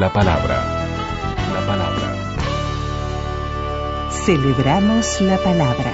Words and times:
La 0.00 0.10
palabra. 0.10 0.56
La 1.52 1.60
palabra. 1.66 2.14
Celebramos 4.24 5.20
la 5.20 5.36
palabra. 5.36 5.92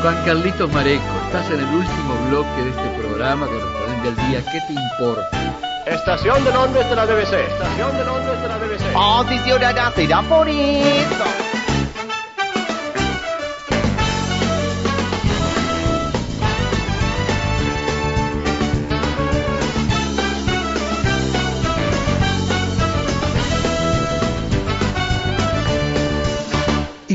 Juan 0.00 0.24
Carlitos 0.24 0.72
Mareco, 0.72 1.02
estás 1.26 1.50
en 1.50 1.60
el 1.60 1.74
último 1.74 2.14
bloque 2.30 2.62
de 2.62 2.70
este 2.70 2.88
programa 2.98 3.46
correspondiente 3.46 4.08
al 4.08 4.30
día. 4.30 4.42
¿Qué 4.50 4.60
te 4.66 4.72
importa? 4.72 5.28
Estación 5.84 6.42
de 6.42 6.52
Londres 6.52 6.88
de 6.88 6.96
la 6.96 7.04
BBC. 7.04 7.34
Estación 7.34 7.98
de 7.98 8.04
Londres 8.06 8.40
de 8.40 8.48
la 8.48 8.56
BBC. 8.56 8.96
Atención 8.96 9.62
a 9.62 9.72
la 9.74 10.22
por 10.22 10.48
eso. 10.48 11.45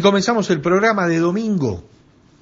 Y 0.01 0.03
comenzamos 0.03 0.49
el 0.49 0.61
programa 0.61 1.05
de 1.05 1.19
domingo 1.19 1.83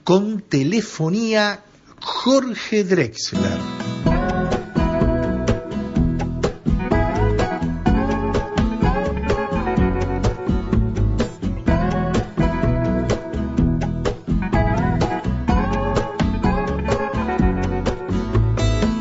con 0.05 0.39
telefonía 0.39 1.59
Jorge 1.99 2.85
Drexler. 2.85 3.59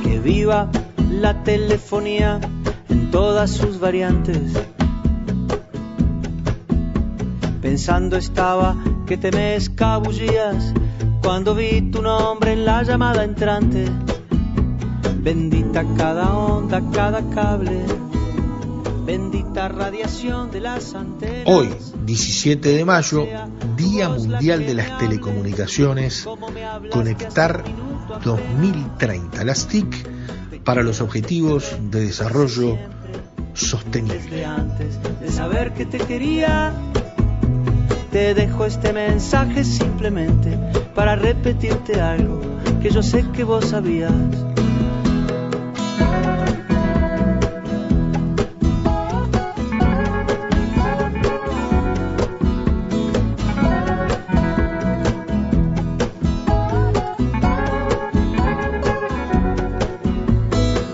Que 0.03 0.19
viva 0.19 0.69
la 1.12 1.45
telefonía 1.45 2.41
en 2.89 3.12
todas 3.12 3.53
sus 3.53 3.78
variantes. 3.78 4.53
Pensando 7.69 8.16
estaba 8.16 8.83
que 9.06 9.19
te 9.19 9.30
me 9.30 9.55
escabullías 9.55 10.72
cuando 11.22 11.55
vi 11.55 11.83
tu 11.91 12.00
nombre 12.00 12.55
en 12.55 12.64
la 12.64 12.83
llamada 12.83 13.25
entrante. 13.25 13.84
Bendita 15.19 15.84
cada 15.98 16.34
onda, 16.34 16.80
cada 16.94 17.20
cable. 17.28 17.84
Bendita 19.05 19.69
radiación 19.69 20.50
de 20.50 20.60
las 20.60 20.94
antenas. 20.94 21.42
Hoy, 21.44 21.69
17 22.06 22.70
de 22.70 22.84
mayo, 22.86 23.27
Día 23.76 24.09
Mundial 24.09 24.64
de 24.64 24.72
las 24.72 24.97
Telecomunicaciones, 24.97 26.26
Conectar 26.91 27.64
2030, 28.25 29.44
las 29.44 29.66
TIC 29.69 30.64
para 30.64 30.82
los 30.82 31.03
Objetivos 31.03 31.76
de 31.91 32.00
Desarrollo 32.00 32.78
Sostenible. 33.53 34.47
Antes 34.47 34.98
de 35.20 35.31
saber 35.31 35.75
que 35.75 35.84
te 35.84 35.98
quería, 35.98 36.72
te 38.19 38.34
dejo 38.34 38.65
este 38.65 38.93
mensaje 38.93 39.62
simplemente 39.62 40.59
para 40.93 41.15
repetirte 41.15 42.01
algo 42.01 42.41
que 42.83 42.91
yo 42.91 43.01
sé 43.01 43.25
que 43.33 43.45
vos 43.45 43.67
sabías. 43.67 44.11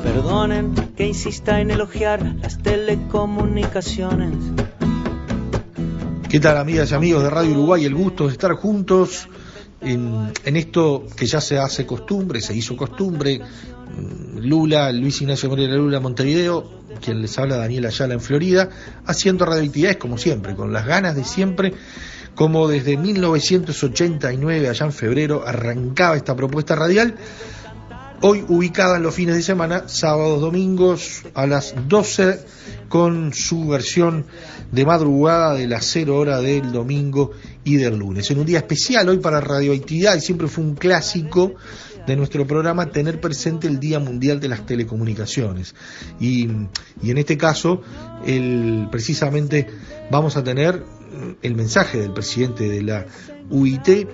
Perdonen 0.02 0.74
que 0.94 1.06
insista 1.06 1.62
en 1.62 1.70
elogiar 1.70 2.20
las 2.42 2.58
telecomunicaciones. 2.58 4.73
¿Qué 6.34 6.40
tal 6.40 6.56
amigas 6.56 6.90
y 6.90 6.94
amigos 6.96 7.22
de 7.22 7.30
Radio 7.30 7.52
Uruguay? 7.52 7.84
El 7.84 7.94
gusto 7.94 8.26
de 8.26 8.32
estar 8.32 8.54
juntos 8.54 9.28
en, 9.80 10.32
en 10.44 10.56
esto 10.56 11.06
que 11.16 11.26
ya 11.26 11.40
se 11.40 11.58
hace 11.58 11.86
costumbre, 11.86 12.40
se 12.40 12.56
hizo 12.56 12.76
costumbre. 12.76 13.38
Mm, 13.38 14.38
Lula, 14.38 14.90
Luis 14.90 15.22
Ignacio 15.22 15.48
Moreira 15.48 15.76
Lula 15.76 16.00
Montevideo, 16.00 16.68
quien 17.00 17.22
les 17.22 17.38
habla 17.38 17.56
Daniel 17.58 17.86
Ayala 17.86 18.14
en 18.14 18.20
Florida, 18.20 18.68
haciendo 19.06 19.46
radioactividades 19.46 19.98
como 19.98 20.18
siempre, 20.18 20.56
con 20.56 20.72
las 20.72 20.84
ganas 20.86 21.14
de 21.14 21.22
siempre, 21.22 21.72
como 22.34 22.66
desde 22.66 22.96
1989, 22.96 24.68
allá 24.68 24.86
en 24.86 24.92
febrero, 24.92 25.44
arrancaba 25.46 26.16
esta 26.16 26.34
propuesta 26.34 26.74
radial. 26.74 27.14
Hoy 28.26 28.42
ubicada 28.48 28.96
en 28.96 29.02
los 29.02 29.14
fines 29.14 29.36
de 29.36 29.42
semana, 29.42 29.86
sábados, 29.86 30.40
domingos, 30.40 31.24
a 31.34 31.46
las 31.46 31.74
12, 31.88 32.40
con 32.88 33.34
su 33.34 33.68
versión 33.68 34.24
de 34.72 34.86
madrugada 34.86 35.52
de 35.52 35.66
las 35.66 35.84
0 35.84 36.16
hora 36.16 36.40
del 36.40 36.72
domingo 36.72 37.32
y 37.64 37.76
del 37.76 37.98
lunes. 37.98 38.30
En 38.30 38.38
un 38.38 38.46
día 38.46 38.60
especial 38.60 39.10
hoy 39.10 39.18
para 39.18 39.42
radioactividad, 39.42 40.16
y 40.16 40.22
siempre 40.22 40.48
fue 40.48 40.64
un 40.64 40.74
clásico 40.74 41.52
de 42.06 42.16
nuestro 42.16 42.46
programa 42.46 42.90
tener 42.90 43.20
presente 43.20 43.66
el 43.66 43.78
Día 43.78 43.98
Mundial 43.98 44.40
de 44.40 44.48
las 44.48 44.64
Telecomunicaciones. 44.64 45.74
Y, 46.18 46.48
y 47.02 47.10
en 47.10 47.18
este 47.18 47.36
caso, 47.36 47.82
el, 48.24 48.88
precisamente 48.90 49.66
vamos 50.10 50.38
a 50.38 50.42
tener 50.42 50.82
el 51.42 51.54
mensaje 51.54 52.00
del 52.00 52.14
presidente 52.14 52.70
de 52.70 52.82
la 52.82 53.06
UIT 53.50 54.08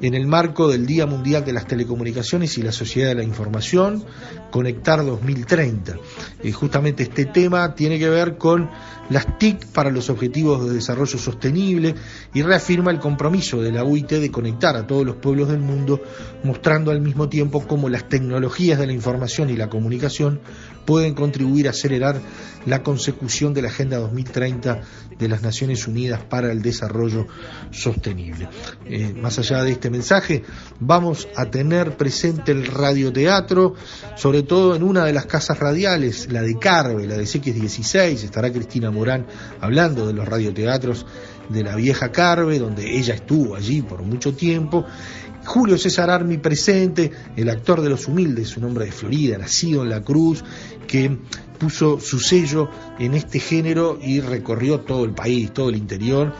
en 0.00 0.14
el 0.14 0.26
marco 0.26 0.68
del 0.68 0.86
Día 0.86 1.06
Mundial 1.06 1.44
de 1.44 1.52
las 1.52 1.66
Telecomunicaciones 1.66 2.58
y 2.58 2.62
la 2.62 2.72
Sociedad 2.72 3.08
de 3.08 3.14
la 3.16 3.24
Información, 3.24 4.04
Conectar 4.50 5.04
2030. 5.04 5.96
Y 6.42 6.52
justamente 6.52 7.02
este 7.02 7.26
tema 7.26 7.74
tiene 7.74 7.98
que 7.98 8.08
ver 8.08 8.38
con 8.38 8.70
las 9.10 9.38
TIC 9.38 9.66
para 9.66 9.90
los 9.90 10.10
Objetivos 10.10 10.66
de 10.66 10.74
Desarrollo 10.74 11.18
Sostenible 11.18 11.94
y 12.34 12.42
reafirma 12.42 12.90
el 12.90 12.98
compromiso 12.98 13.60
de 13.62 13.72
la 13.72 13.84
UIT 13.84 14.10
de 14.12 14.30
conectar 14.30 14.76
a 14.76 14.86
todos 14.86 15.04
los 15.06 15.16
pueblos 15.16 15.48
del 15.48 15.60
mundo, 15.60 16.02
mostrando 16.42 16.90
al 16.90 17.00
mismo 17.00 17.28
tiempo 17.28 17.66
cómo 17.66 17.88
las 17.88 18.08
tecnologías 18.08 18.78
de 18.78 18.86
la 18.86 18.92
información 18.92 19.50
y 19.50 19.56
la 19.56 19.68
comunicación 19.68 20.40
pueden 20.84 21.14
contribuir 21.14 21.66
a 21.66 21.70
acelerar 21.70 22.20
la 22.64 22.82
consecución 22.82 23.54
de 23.54 23.62
la 23.62 23.68
Agenda 23.68 23.98
2030 23.98 24.80
de 25.18 25.28
las 25.28 25.42
Naciones 25.42 25.86
Unidas 25.86 26.22
para 26.22 26.50
el 26.52 26.62
Desarrollo 26.62 27.26
Sostenible. 27.70 28.48
Eh, 28.86 29.14
más 29.14 29.38
allá 29.38 29.62
de 29.62 29.72
este 29.72 29.85
mensaje, 29.90 30.44
vamos 30.80 31.28
a 31.36 31.46
tener 31.46 31.96
presente 31.96 32.52
el 32.52 32.66
radioteatro, 32.66 33.74
sobre 34.16 34.42
todo 34.42 34.76
en 34.76 34.82
una 34.82 35.04
de 35.04 35.12
las 35.12 35.26
casas 35.26 35.58
radiales, 35.58 36.30
la 36.30 36.42
de 36.42 36.58
Carve, 36.58 37.06
la 37.06 37.16
de 37.16 37.24
CX16, 37.24 38.24
estará 38.24 38.52
Cristina 38.52 38.90
Morán 38.90 39.26
hablando 39.60 40.06
de 40.06 40.12
los 40.12 40.26
radioteatros 40.26 41.06
de 41.48 41.62
la 41.62 41.76
vieja 41.76 42.10
Carve, 42.12 42.58
donde 42.58 42.96
ella 42.96 43.14
estuvo 43.14 43.54
allí 43.54 43.82
por 43.82 44.02
mucho 44.02 44.34
tiempo. 44.34 44.84
Julio 45.44 45.78
César 45.78 46.10
Armi 46.10 46.38
presente, 46.38 47.12
el 47.36 47.48
actor 47.48 47.80
de 47.80 47.88
Los 47.88 48.08
Humildes, 48.08 48.56
un 48.56 48.64
hombre 48.64 48.86
de 48.86 48.92
Florida, 48.92 49.38
nacido 49.38 49.84
en 49.84 49.90
La 49.90 50.02
Cruz, 50.02 50.42
que 50.88 51.18
puso 51.58 52.00
su 52.00 52.18
sello 52.18 52.68
en 52.98 53.14
este 53.14 53.38
género 53.38 53.98
y 54.02 54.20
recorrió 54.20 54.80
todo 54.80 55.04
el 55.04 55.12
país, 55.12 55.52
todo 55.52 55.68
el 55.68 55.76
interior, 55.76 56.34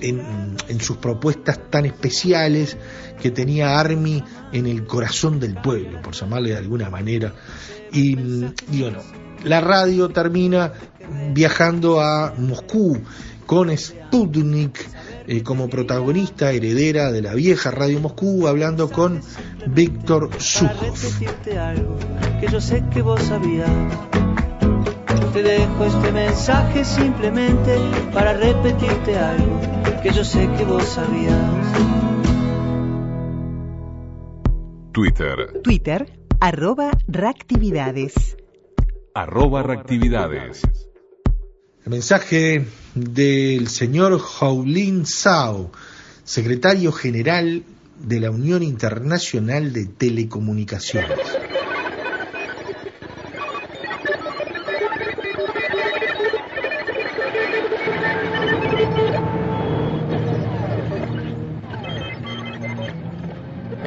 en, 0.00 0.80
sus 0.80 0.96
propuestas 0.96 1.70
tan 1.70 1.86
especiales 1.86 2.76
que 3.20 3.30
tenía 3.30 3.78
Army 3.78 4.22
en 4.52 4.66
el 4.66 4.86
corazón 4.86 5.40
del 5.40 5.54
pueblo, 5.54 6.00
por 6.02 6.14
llamarle 6.14 6.50
de 6.50 6.56
alguna 6.56 6.90
manera. 6.90 7.34
Y, 7.92 8.16
y 8.72 8.82
bueno, 8.82 9.00
la 9.44 9.60
radio 9.60 10.08
termina 10.08 10.72
viajando 11.32 12.00
a 12.00 12.34
Moscú 12.36 13.00
con 13.46 13.76
Sputnik 13.76 14.78
eh, 15.26 15.42
como 15.42 15.68
protagonista 15.68 16.52
heredera 16.52 17.10
de 17.10 17.22
la 17.22 17.34
vieja 17.34 17.70
Radio 17.70 18.00
Moscú, 18.00 18.46
hablando 18.46 18.90
con 18.90 19.20
Víctor 19.66 20.30
Sujov. 20.38 20.94
que 22.40 22.46
yo 22.50 22.60
sé 22.60 22.84
que 22.92 23.02
vos 23.02 23.20
sabías. 23.22 23.70
Te 25.32 25.42
dejo 25.42 25.84
este 25.84 26.12
mensaje 26.12 26.84
simplemente 26.84 27.76
para 28.12 28.34
repetirte 28.34 29.16
algo 29.18 29.79
que 30.02 30.12
yo 30.12 30.24
sé 30.24 30.48
que 30.56 30.64
vos 30.64 30.84
sabías. 30.84 31.36
Twitter. 34.92 35.60
Twitter. 35.62 36.18
arroba 36.40 36.90
reactividades. 37.06 38.36
Arroba 39.14 39.62
reactividades. 39.62 40.62
El 41.84 41.90
mensaje 41.90 42.64
del 42.94 43.68
señor 43.68 44.18
Jaulin 44.18 45.04
Sao, 45.04 45.70
secretario 46.24 46.92
general 46.92 47.64
de 47.98 48.20
la 48.20 48.30
Unión 48.30 48.62
Internacional 48.62 49.72
de 49.72 49.84
Telecomunicaciones. 49.84 51.18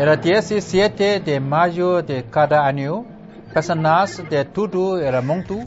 El 0.04 0.20
17 0.20 1.22
de 1.22 1.40
mayo 1.40 2.02
de 2.02 2.26
cada 2.26 2.66
año, 2.66 3.06
personas 3.54 4.22
de 4.30 4.44
todo 4.44 5.00
el 5.00 5.24
mundo 5.24 5.60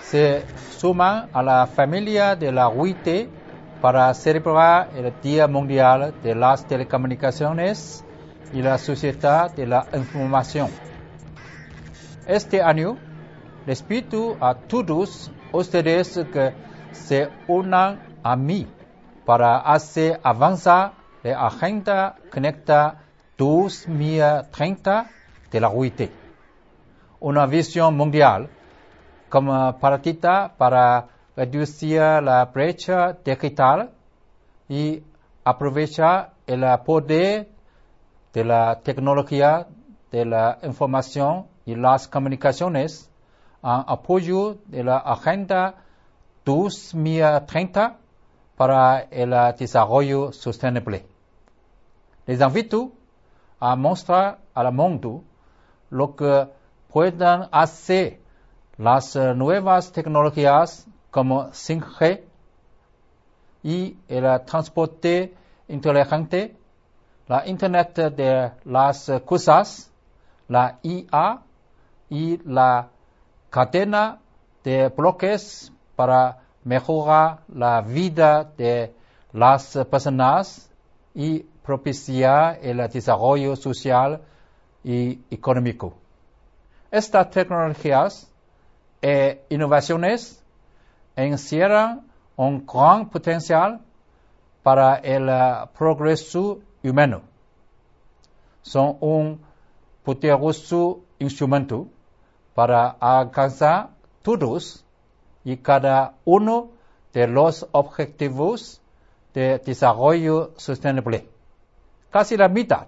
se 0.00 0.42
suman 0.76 1.28
a 1.32 1.40
la 1.40 1.64
familia 1.68 2.34
de 2.34 2.50
la 2.50 2.68
UIT 2.68 3.28
para 3.80 4.12
celebrar 4.12 4.88
el 4.96 5.12
Día 5.22 5.46
Mundial 5.46 6.14
de 6.20 6.34
las 6.34 6.66
Telecomunicaciones 6.66 8.04
y 8.52 8.60
la 8.60 8.76
Sociedad 8.76 9.54
de 9.54 9.68
la 9.68 9.86
Información. 9.94 10.68
Este 12.26 12.60
año, 12.60 12.98
les 13.66 13.80
pido 13.84 14.36
a 14.40 14.56
todos 14.56 15.30
ustedes 15.52 16.18
que 16.32 16.54
se 16.90 17.28
unan 17.46 18.00
a 18.24 18.34
mí 18.34 18.66
para 19.24 19.58
hacer 19.58 20.18
avanzar 20.24 20.94
la 21.22 21.46
Agenda 21.46 22.16
Conecta 22.32 23.03
2030 23.36 25.10
de 25.50 25.60
la 25.60 25.68
UIT. 25.70 26.10
Una 27.20 27.46
visión 27.46 27.96
mundial 27.96 28.48
como 29.28 29.78
partida 29.78 30.54
para 30.56 31.08
reducir 31.36 32.00
la 32.00 32.44
brecha 32.46 33.16
digital 33.24 33.90
y 34.68 35.02
aprovechar 35.44 36.32
el 36.46 36.64
poder 36.84 37.48
de 38.32 38.44
la 38.44 38.80
tecnología 38.80 39.66
de 40.10 40.24
la 40.24 40.58
información 40.62 41.46
y 41.66 41.74
las 41.74 42.08
comunicaciones 42.08 43.10
en 43.62 43.84
apoyo 43.86 44.58
de 44.66 44.84
la 44.84 44.98
Agenda 44.98 45.74
2030 46.44 47.96
para 48.56 49.00
el 49.10 49.34
desarrollo 49.58 50.32
sostenible. 50.32 51.06
Les 52.26 52.40
invito 52.40 52.92
a 53.60 53.76
mostrar 53.76 54.38
al 54.54 54.72
mundo 54.72 55.22
lo 55.90 56.14
que 56.16 56.48
pueden 56.92 57.48
hacer 57.50 58.20
las 58.76 59.16
nuevas 59.16 59.92
tecnologías 59.92 60.86
como 61.10 61.48
5G 61.50 62.22
y 63.62 63.96
el 64.08 64.44
transporte 64.44 65.34
inteligente, 65.68 66.56
la 67.28 67.46
Internet 67.46 67.94
de 67.94 68.50
las 68.64 69.10
cosas, 69.24 69.90
la 70.48 70.78
IA 70.82 71.40
y 72.10 72.38
la 72.44 72.88
cadena 73.50 74.18
de 74.62 74.88
bloques 74.88 75.72
para 75.96 76.38
mejorar 76.64 77.40
la 77.48 77.80
vida 77.80 78.44
de 78.56 78.94
las 79.32 79.78
personas 79.90 80.70
y 81.14 81.46
propiciar 81.64 82.58
el 82.62 82.76
desarrollo 82.88 83.56
social 83.56 84.20
y 84.84 85.20
económico. 85.30 85.94
Estas 86.90 87.30
tecnologías 87.30 88.30
e 89.00 89.44
innovaciones 89.48 90.42
encierran 91.16 92.06
un 92.36 92.66
gran 92.66 93.08
potencial 93.08 93.80
para 94.62 94.96
el 94.96 95.28
progreso 95.76 96.60
humano. 96.82 97.22
Son 98.62 98.96
un 99.00 99.40
poderoso 100.04 101.00
instrumento 101.18 101.88
para 102.54 102.96
alcanzar 103.00 103.90
todos 104.22 104.84
y 105.44 105.56
cada 105.56 106.14
uno 106.24 106.70
de 107.12 107.26
los 107.26 107.66
objetivos 107.72 108.80
de 109.32 109.58
desarrollo 109.58 110.52
sostenible. 110.56 111.33
Casi 112.14 112.36
la 112.36 112.46
mitad 112.48 112.86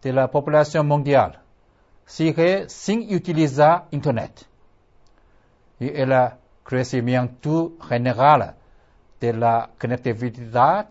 de 0.00 0.14
la 0.14 0.30
población 0.30 0.86
mundial 0.88 1.40
sigue 2.06 2.70
sin 2.70 3.14
utilizar 3.14 3.84
Internet. 3.90 4.46
Y 5.78 5.88
el 5.88 6.10
crecimiento 6.64 7.72
general 7.86 8.54
de 9.20 9.34
la 9.34 9.68
conectividad 9.78 10.88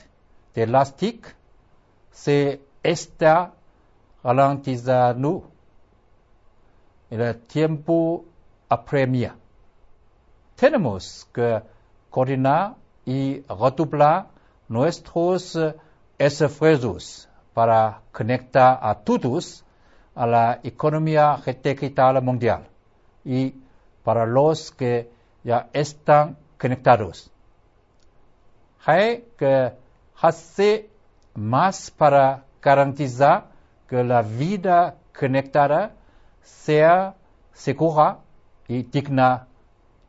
de 0.53 0.67
las 0.67 0.95
TIC 0.95 1.35
se 2.11 2.61
está 2.83 3.51
garantizando. 4.23 5.49
El 7.09 7.35
tiempo 7.47 8.25
apremia. 8.69 9.35
Tenemos 10.55 11.27
que 11.33 11.63
coordinar 12.11 12.75
y 13.07 13.39
redoblar 13.39 14.27
nuestros 14.67 15.57
esfuerzos 16.19 17.28
para 17.59 17.99
conectar 18.13 18.79
a 18.81 18.95
todos 18.95 19.65
a 20.15 20.25
la 20.25 20.59
economía 20.63 21.37
digital 21.61 22.21
mundial 22.21 22.65
y 23.25 23.53
para 24.01 24.25
los 24.25 24.71
que 24.71 25.11
ya 25.43 25.67
están 25.73 26.37
conectados. 26.57 27.29
Hay 28.85 29.25
que 29.37 29.73
hacer 30.21 30.87
más 31.35 31.91
para 31.91 32.45
garantizar 32.61 33.47
que 33.89 34.05
la 34.05 34.21
vida 34.21 34.95
conectada 35.11 35.91
sea 36.41 37.13
segura 37.51 38.19
y 38.69 38.83
digna 38.83 39.47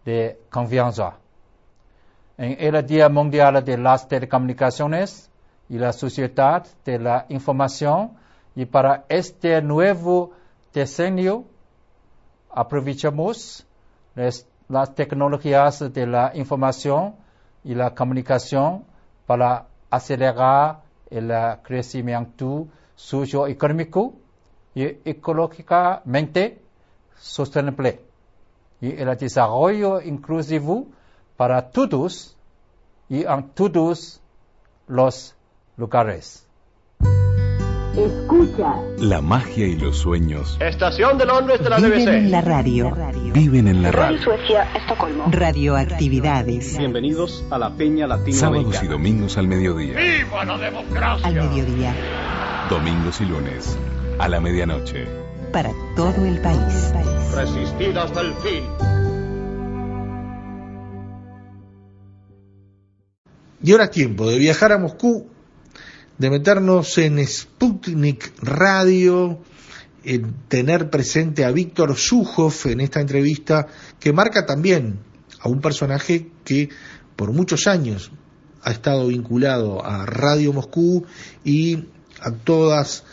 de 0.05 0.39
confianza. 0.49 1.15
En 2.39 2.77
el 2.77 2.87
Día 2.87 3.09
Mundial 3.09 3.65
de 3.65 3.77
las 3.77 4.07
Telecomunicaciones 4.07 5.30
y 5.71 5.79
la 5.79 5.93
Sociedad 5.93 6.67
de 6.85 6.99
la 6.99 7.25
Información. 7.29 8.11
Y 8.57 8.67
para 8.67 9.05
este 9.09 9.63
nuevo 9.63 10.33
decenio 10.75 11.45
aprovechamos 12.51 13.65
las 14.69 14.95
tecnologías 14.95 15.93
de 15.93 16.07
la 16.07 16.33
información 16.35 17.15
y 17.63 17.75
la 17.75 17.95
comunicación 17.95 18.85
para 19.27 19.69
acelerar 19.89 20.81
el 21.09 21.33
crecimiento 21.63 22.67
socioeconómico 22.97 24.15
y 24.75 24.83
ecológicamente 25.05 26.61
sostenible. 27.17 28.01
Y 28.81 29.01
el 29.01 29.17
desarrollo 29.17 30.01
inclusivo 30.01 30.87
para 31.37 31.71
todos 31.71 32.37
y 33.09 33.25
en 33.25 33.51
todos 33.51 34.21
los 34.89 35.37
lugares. 35.81 36.47
Escucha. 37.97 38.75
La 38.99 39.21
magia 39.21 39.67
y 39.67 39.77
los 39.77 39.99
sueños 39.99 40.57
Estación 40.61 41.19
de 41.19 41.27
Londres 41.27 41.59
de 41.61 41.71
la 41.71 41.77
Viven 41.79 42.09
en 42.09 42.25
BBC. 42.27 42.31
la 42.31 42.41
radio. 42.43 42.97
viven 43.35 43.67
en 43.67 43.83
la 43.83 43.91
radio. 43.91 44.23
Suecia, 44.23 44.63
Estocolmo. 44.75 45.25
Radioactividades. 45.31 46.79
Bienvenidos 46.79 47.45
a 47.51 47.59
la 47.59 47.71
Peña 47.71 48.07
Sábados 48.07 48.29
y 48.29 48.33
Latinoamericana. 48.37 48.91
domingos 48.91 49.39
al 49.39 49.49
mediodía. 49.49 49.97
¡Viva 49.97 50.45
la 50.45 50.59
democracia! 50.59 51.27
Al 51.27 51.35
mediodía. 51.35 51.95
Domingos 52.69 53.21
y 53.21 53.25
lunes 53.25 53.77
a 54.19 54.29
la 54.29 54.41
medianoche. 54.41 55.07
Para 55.53 55.73
todo 55.97 56.25
el 56.27 56.41
país. 56.43 56.93
Resistid 57.35 57.97
hasta 57.97 58.21
el 58.21 58.35
fin. 58.35 58.63
Y 63.63 63.73
ahora 63.73 63.85
es 63.85 63.91
tiempo 63.91 64.29
de 64.29 64.39
viajar 64.39 64.73
a 64.73 64.79
Moscú, 64.79 65.27
de 66.21 66.29
meternos 66.29 66.99
en 66.99 67.27
Sputnik 67.27 68.35
Radio, 68.43 69.39
en 70.05 70.35
tener 70.49 70.91
presente 70.91 71.47
a 71.47 71.51
Víctor 71.51 71.97
Zujov 71.97 72.53
en 72.67 72.83
esta 72.83 73.01
entrevista 73.01 73.67
que 73.99 74.13
marca 74.13 74.45
también 74.45 74.99
a 75.41 75.49
un 75.49 75.63
personaje 75.63 76.29
que 76.45 76.69
por 77.17 77.33
muchos 77.33 77.67
años 77.67 78.13
ha 78.63 78.71
estado 78.71 79.07
vinculado 79.07 79.83
a 79.83 80.05
Radio 80.05 80.53
Moscú 80.53 81.07
y 81.43 81.87
a 82.21 82.33
todas 82.33 83.05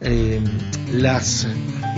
eh, 0.00 0.40
las 0.90 1.46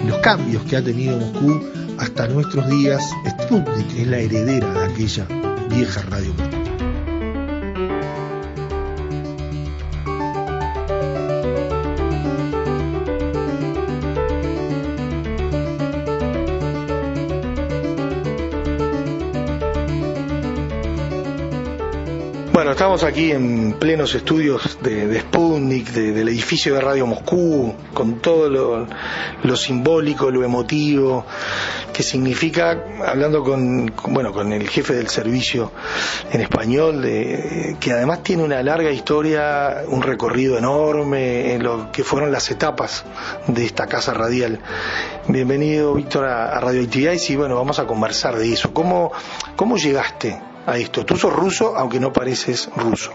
los 0.05 0.19
cambios 0.19 0.65
que 0.65 0.77
ha 0.77 0.83
tenido 0.83 1.17
Moscú 1.17 1.63
hasta 1.99 2.27
nuestros 2.27 2.69
días. 2.69 3.05
Sputnik 3.43 3.99
es 3.99 4.07
la 4.09 4.19
heredera 4.19 4.73
de 4.73 4.85
aquella 4.93 5.29
vieja 5.71 6.03
Radio 6.03 6.35
Moscú. 6.35 6.56
Estamos 22.77 23.05
aquí 23.05 23.31
en 23.33 23.73
plenos 23.79 24.15
estudios 24.15 24.79
de, 24.83 25.19
Sputnik, 25.21 25.89
de- 25.93 26.13
del 26.13 26.29
edificio 26.29 26.75
de 26.75 26.81
Radio 26.83 27.07
Moscú, 27.07 27.75
con 27.95 28.21
todo 28.21 28.51
lo, 29.43 29.57
simbólico, 29.57 30.31
lo 30.31 30.45
emotivo, 30.45 31.25
que 31.95 32.03
significa, 32.03 32.79
hablando 33.07 33.43
con, 33.43 33.91
bueno, 34.09 34.31
con 34.31 34.53
el 34.53 34.69
jefe 34.69 34.93
del 34.93 35.09
servicio 35.09 35.73
en 36.31 36.43
español, 36.43 37.01
de- 37.01 37.79
que 37.81 37.93
además 37.93 38.23
tiene 38.23 38.43
una 38.45 38.63
larga 38.63 38.91
historia, 38.91 39.83
un 39.89 40.03
recorrido 40.03 40.59
enorme 40.59 41.55
en 41.55 41.63
lo 41.63 41.91
que 41.91 42.05
fueron 42.05 42.31
las 42.31 42.51
etapas 42.51 43.05
de 43.47 43.65
esta 43.65 43.87
casa 43.87 44.13
radial. 44.13 44.61
Bienvenido, 45.29 45.95
Víctor, 45.95 46.27
a, 46.27 46.55
a 46.55 46.61
Radio 46.61 46.83
Actividades 46.83 47.31
y 47.31 47.37
bueno, 47.37 47.55
vamos 47.57 47.79
a 47.79 47.87
conversar 47.87 48.37
de 48.37 48.53
eso. 48.53 48.75
¿Cómo, 48.75 49.13
cómo 49.57 49.79
llegaste 49.79 50.39
a 50.67 50.77
esto? 50.77 51.05
Tú 51.05 51.17
sos 51.17 51.33
ruso, 51.33 51.77
aunque 51.77 52.01
no 52.01 52.13
pareces 52.13 52.69
ruso. 52.77 53.13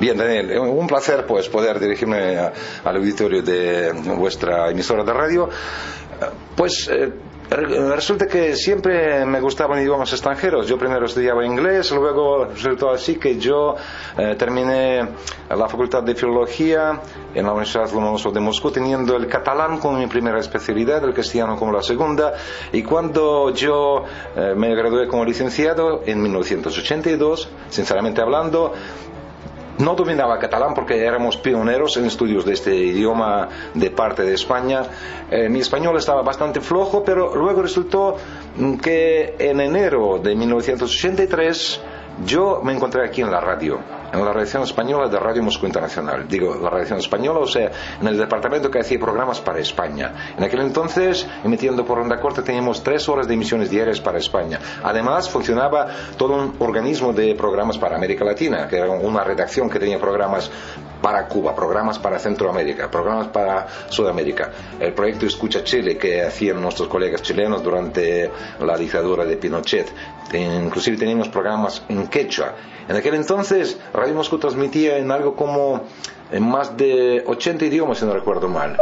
Bien, 0.00 0.16
Daniel, 0.16 0.58
un 0.58 0.86
placer 0.86 1.26
pues 1.26 1.48
poder 1.48 1.78
dirigirme 1.80 2.38
al 2.38 2.96
auditorio 2.96 3.42
de 3.42 3.92
vuestra 4.16 4.70
emisora 4.70 5.04
de 5.04 5.12
radio. 5.12 5.48
Eh, 5.48 6.24
Pues 6.56 6.88
eh, 6.90 7.12
resulta 7.50 8.26
que 8.26 8.56
siempre 8.56 9.24
me 9.24 9.40
gustaban 9.40 9.80
idiomas 9.80 10.12
extranjeros. 10.12 10.66
Yo 10.66 10.78
primero 10.78 11.06
estudiaba 11.06 11.44
inglés, 11.44 11.90
luego 11.92 12.46
resultó 12.46 12.90
así 12.90 13.16
que 13.16 13.38
yo 13.38 13.76
eh, 14.16 14.34
terminé 14.36 15.08
la 15.48 15.68
facultad 15.68 16.02
de 16.02 16.14
filología 16.14 17.00
en 17.34 17.44
la 17.44 17.52
Universidad 17.52 17.90
Lomonosov 17.92 18.32
de 18.32 18.40
Moscú, 18.40 18.70
teniendo 18.70 19.16
el 19.16 19.26
catalán 19.26 19.78
como 19.78 19.98
mi 19.98 20.06
primera 20.06 20.38
especialidad, 20.40 21.04
el 21.04 21.14
castellano 21.14 21.56
como 21.56 21.72
la 21.72 21.82
segunda. 21.82 22.34
Y 22.72 22.82
cuando 22.82 23.50
yo 23.50 24.04
eh, 24.36 24.54
me 24.56 24.74
gradué 24.74 25.06
como 25.06 25.24
licenciado 25.24 26.02
en 26.06 26.22
1982, 26.22 27.48
sinceramente 27.68 28.20
hablando, 28.20 28.72
no 29.78 29.94
dominaba 29.94 30.38
catalán 30.38 30.74
porque 30.74 31.04
éramos 31.04 31.36
pioneros 31.36 31.96
en 31.96 32.06
estudios 32.06 32.44
de 32.44 32.52
este 32.52 32.74
idioma 32.74 33.48
de 33.74 33.90
parte 33.90 34.22
de 34.22 34.34
España. 34.34 34.82
Eh, 35.30 35.48
mi 35.48 35.60
español 35.60 35.96
estaba 35.96 36.22
bastante 36.22 36.60
flojo, 36.60 37.04
pero 37.04 37.34
luego 37.34 37.62
resultó 37.62 38.16
mm, 38.56 38.74
que 38.76 39.34
en 39.38 39.60
enero 39.60 40.18
de 40.22 40.34
1983 40.34 41.80
yo 42.24 42.60
me 42.62 42.72
encontré 42.72 43.04
aquí 43.04 43.22
en 43.22 43.30
la 43.30 43.40
radio, 43.40 43.80
en 44.18 44.24
la 44.24 44.32
redacción 44.32 44.62
española 44.62 45.08
de 45.08 45.18
Radio 45.18 45.42
Moscú 45.42 45.66
Internacional. 45.66 46.26
Digo, 46.28 46.54
la 46.54 46.70
redacción 46.70 46.98
española, 46.98 47.40
o 47.40 47.46
sea, 47.46 47.70
en 48.00 48.06
el 48.06 48.16
departamento 48.16 48.70
que 48.70 48.80
hacía 48.80 48.98
programas 48.98 49.40
para 49.40 49.58
España. 49.58 50.34
En 50.36 50.44
aquel 50.44 50.60
entonces, 50.60 51.26
emitiendo 51.42 51.84
por 51.84 51.98
onda 51.98 52.20
corta, 52.20 52.42
teníamos 52.42 52.82
tres 52.82 53.08
horas 53.08 53.26
de 53.26 53.34
emisiones 53.34 53.70
diarias 53.70 54.00
para 54.00 54.18
España. 54.18 54.58
Además, 54.82 55.28
funcionaba 55.28 55.88
todo 56.16 56.34
un 56.34 56.56
organismo 56.58 57.12
de 57.12 57.34
programas 57.34 57.78
para 57.78 57.96
América 57.96 58.24
Latina, 58.24 58.68
que 58.68 58.76
era 58.76 58.90
una 58.90 59.24
redacción 59.24 59.68
que 59.68 59.78
tenía 59.78 59.98
programas 59.98 60.50
para 61.04 61.28
Cuba, 61.28 61.54
programas 61.54 61.98
para 61.98 62.18
Centroamérica, 62.18 62.90
programas 62.90 63.28
para 63.28 63.66
Sudamérica. 63.90 64.50
El 64.80 64.94
proyecto 64.94 65.26
Escucha 65.26 65.62
Chile 65.62 65.98
que 65.98 66.22
hacían 66.22 66.62
nuestros 66.62 66.88
colegas 66.88 67.20
chilenos 67.20 67.62
durante 67.62 68.30
la 68.60 68.74
dictadura 68.78 69.26
de 69.26 69.36
Pinochet. 69.36 69.92
Inclusive 70.32 70.96
teníamos 70.96 71.28
programas 71.28 71.82
en 71.90 72.06
quechua. 72.06 72.54
En 72.88 72.96
aquel 72.96 73.16
entonces 73.16 73.78
Radio 73.92 74.14
Moscú 74.14 74.38
transmitía 74.38 74.96
en 74.96 75.10
algo 75.10 75.36
como 75.36 75.82
en 76.32 76.42
más 76.42 76.74
de 76.74 77.22
80 77.26 77.66
idiomas, 77.66 77.98
si 77.98 78.06
no 78.06 78.14
recuerdo 78.14 78.48
mal. 78.48 78.78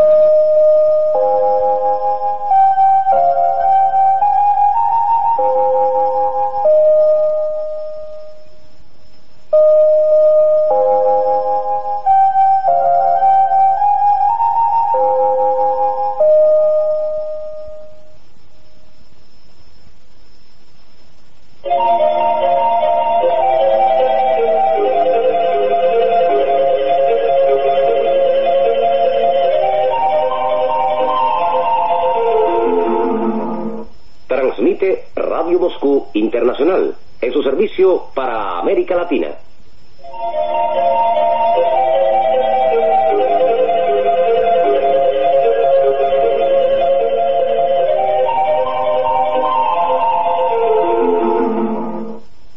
Internacional 36.32 36.96
en 37.20 37.30
su 37.30 37.42
servicio 37.42 38.04
para 38.14 38.58
América 38.58 38.96
Latina. 38.96 39.28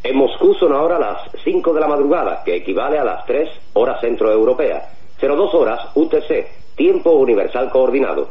En 0.04 0.16
Moscú 0.16 0.54
son 0.54 0.72
ahora 0.72 0.98
las 0.98 1.30
5 1.44 1.74
de 1.74 1.80
la 1.82 1.88
madrugada, 1.88 2.44
que 2.46 2.56
equivale 2.56 2.98
a 2.98 3.04
las 3.04 3.26
3 3.26 3.50
horas 3.74 4.00
centroeuropea, 4.00 4.90
02 5.20 5.54
horas 5.54 5.82
UTC, 5.96 6.48
tiempo 6.78 7.12
universal 7.12 7.70
coordinado. 7.70 8.30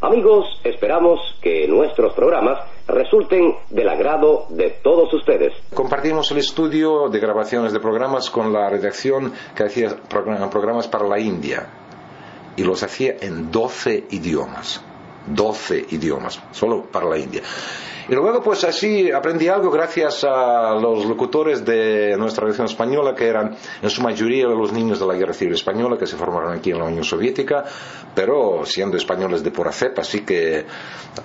Amigos, 0.00 0.58
esperamos 0.64 1.20
que 1.42 1.68
nuestros 1.68 2.14
programas 2.14 2.60
resulten 2.96 3.54
del 3.70 3.88
agrado 3.88 4.46
de 4.48 4.70
todos 4.82 5.12
ustedes. 5.12 5.52
Compartimos 5.74 6.30
el 6.30 6.38
estudio 6.38 7.08
de 7.08 7.20
grabaciones 7.20 7.72
de 7.72 7.80
programas 7.80 8.30
con 8.30 8.52
la 8.52 8.68
redacción 8.70 9.32
que 9.54 9.64
hacía 9.64 9.96
programa- 10.08 10.50
programas 10.50 10.88
para 10.88 11.06
la 11.06 11.18
India 11.20 11.66
y 12.56 12.64
los 12.64 12.82
hacía 12.82 13.16
en 13.20 13.50
12 13.50 14.04
idiomas. 14.10 14.82
12 15.26 15.86
idiomas, 15.90 16.40
solo 16.52 16.84
para 16.84 17.06
la 17.06 17.18
India. 17.18 17.42
Y 18.08 18.14
luego, 18.14 18.40
pues 18.40 18.62
así 18.62 19.10
aprendí 19.10 19.48
algo 19.48 19.68
gracias 19.68 20.22
a 20.22 20.74
los 20.74 21.06
locutores 21.06 21.64
de 21.64 22.14
nuestra 22.16 22.44
redacción 22.44 22.66
española, 22.66 23.16
que 23.16 23.26
eran 23.26 23.56
en 23.82 23.90
su 23.90 24.00
mayoría 24.00 24.46
los 24.46 24.72
niños 24.72 25.00
de 25.00 25.06
la 25.06 25.14
Guerra 25.14 25.32
Civil 25.32 25.54
Española, 25.54 25.98
que 25.98 26.06
se 26.06 26.16
formaron 26.16 26.52
aquí 26.52 26.70
en 26.70 26.78
la 26.78 26.84
Unión 26.84 27.02
Soviética, 27.02 27.64
pero 28.14 28.64
siendo 28.64 28.96
españoles 28.96 29.42
de 29.42 29.50
pura 29.50 29.72
cepa, 29.72 30.02
así 30.02 30.20
que 30.20 30.64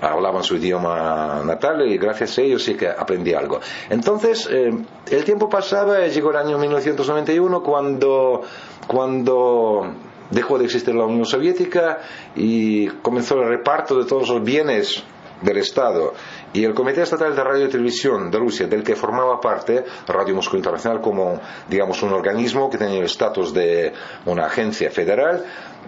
hablaban 0.02 0.44
su 0.44 0.56
idioma 0.56 1.44
natal 1.46 1.88
y 1.88 2.00
gracias 2.00 2.40
a 2.40 2.42
ellos 2.42 2.64
sí 2.64 2.74
que 2.74 2.88
aprendí 2.88 3.36
algo. 3.36 3.60
Entonces, 3.88 4.50
eh, 4.52 4.74
el 5.12 5.24
tiempo 5.24 5.50
pasaba, 5.50 6.08
llegó 6.08 6.32
el 6.32 6.38
año 6.38 6.58
1991 6.58 7.62
cuando, 7.62 8.42
cuando 8.88 9.86
dejó 10.32 10.58
de 10.58 10.66
existir 10.66 10.96
la 10.96 11.06
Unión 11.06 11.26
Soviética 11.26 12.00
y 12.36 12.88
comenzó 12.88 13.36
el 13.36 13.48
reparto 13.48 13.98
de 13.98 14.06
todos 14.06 14.30
los 14.30 14.44
bienes 14.44 15.04
del 15.42 15.58
Estado. 15.58 16.14
Y 16.54 16.64
el 16.64 16.74
Comité 16.74 17.02
Estatal 17.02 17.36
de 17.36 17.44
Radio 17.44 17.66
y 17.66 17.70
Televisión 17.70 18.30
de 18.32 18.38
Rusia, 18.38 18.68
del 18.68 18.84
que 18.84 18.96
formaba 18.96 19.40
parte 19.40 19.84
Radio 20.08 20.36
Moscú 20.36 20.58
Internacional 20.58 21.02
como, 21.02 21.40
digamos, 21.70 22.02
un 22.04 22.14
organismo 22.14 22.70
que 22.70 22.78
tenía 22.78 23.00
el 23.00 23.06
estatus 23.06 23.54
de 23.54 23.94
una 24.26 24.46
agencia 24.46 24.90
federal, 24.92 25.46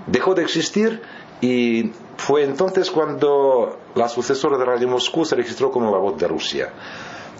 dejó 0.07 0.33
de 0.33 0.43
existir 0.43 1.01
y 1.41 1.91
fue 2.17 2.43
entonces 2.43 2.89
cuando 2.89 3.79
la 3.95 4.07
sucesora 4.07 4.57
de 4.57 4.65
Radio 4.65 4.88
Moscú 4.88 5.25
se 5.25 5.35
registró 5.35 5.71
como 5.71 5.91
la 5.91 5.97
voz 5.97 6.17
de 6.17 6.27
Rusia. 6.27 6.71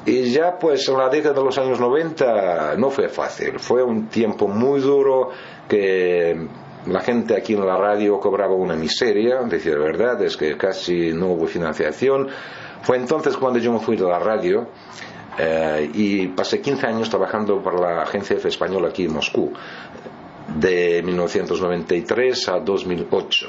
Y 0.06 0.32
ya 0.32 0.58
pues 0.60 0.90
en 0.90 0.98
la 0.98 1.08
década 1.08 1.34
de 1.34 1.44
los 1.44 1.58
años 1.58 1.80
90 1.80 2.76
no 2.76 2.90
fue 2.90 3.08
fácil, 3.08 3.58
fue 3.60 3.82
un 3.82 4.08
tiempo 4.10 4.50
muy 4.50 4.82
duro 4.82 5.30
que 5.70 6.50
la 6.88 7.00
gente 7.02 7.36
aquí 7.36 7.54
en 7.54 7.66
la 7.66 7.78
radio 7.78 8.20
cobraba 8.20 8.54
una 8.56 8.76
miseria, 8.76 9.42
decir 9.44 9.74
la 9.78 9.86
verdad, 9.86 10.22
es 10.24 10.36
que 10.36 10.58
casi 10.58 11.14
no 11.14 11.28
hubo 11.28 11.48
financiación. 11.48 12.28
Fue 12.82 12.98
entonces 12.98 13.38
cuando 13.38 13.60
yo 13.60 13.72
me 13.72 13.80
fui 13.80 13.96
de 13.96 14.04
la 14.04 14.20
radio 14.20 14.68
eh, 15.38 15.90
y 15.94 16.28
pasé 16.28 16.60
15 16.62 16.86
años 16.88 17.10
trabajando 17.10 17.62
para 17.64 17.80
la 17.80 18.02
agencia 18.04 18.36
española 18.36 18.90
aquí 18.90 19.06
en 19.06 19.14
Moscú, 19.14 19.54
de 20.60 21.02
1993 21.04 22.50
a 22.50 22.60
2008. 22.60 23.48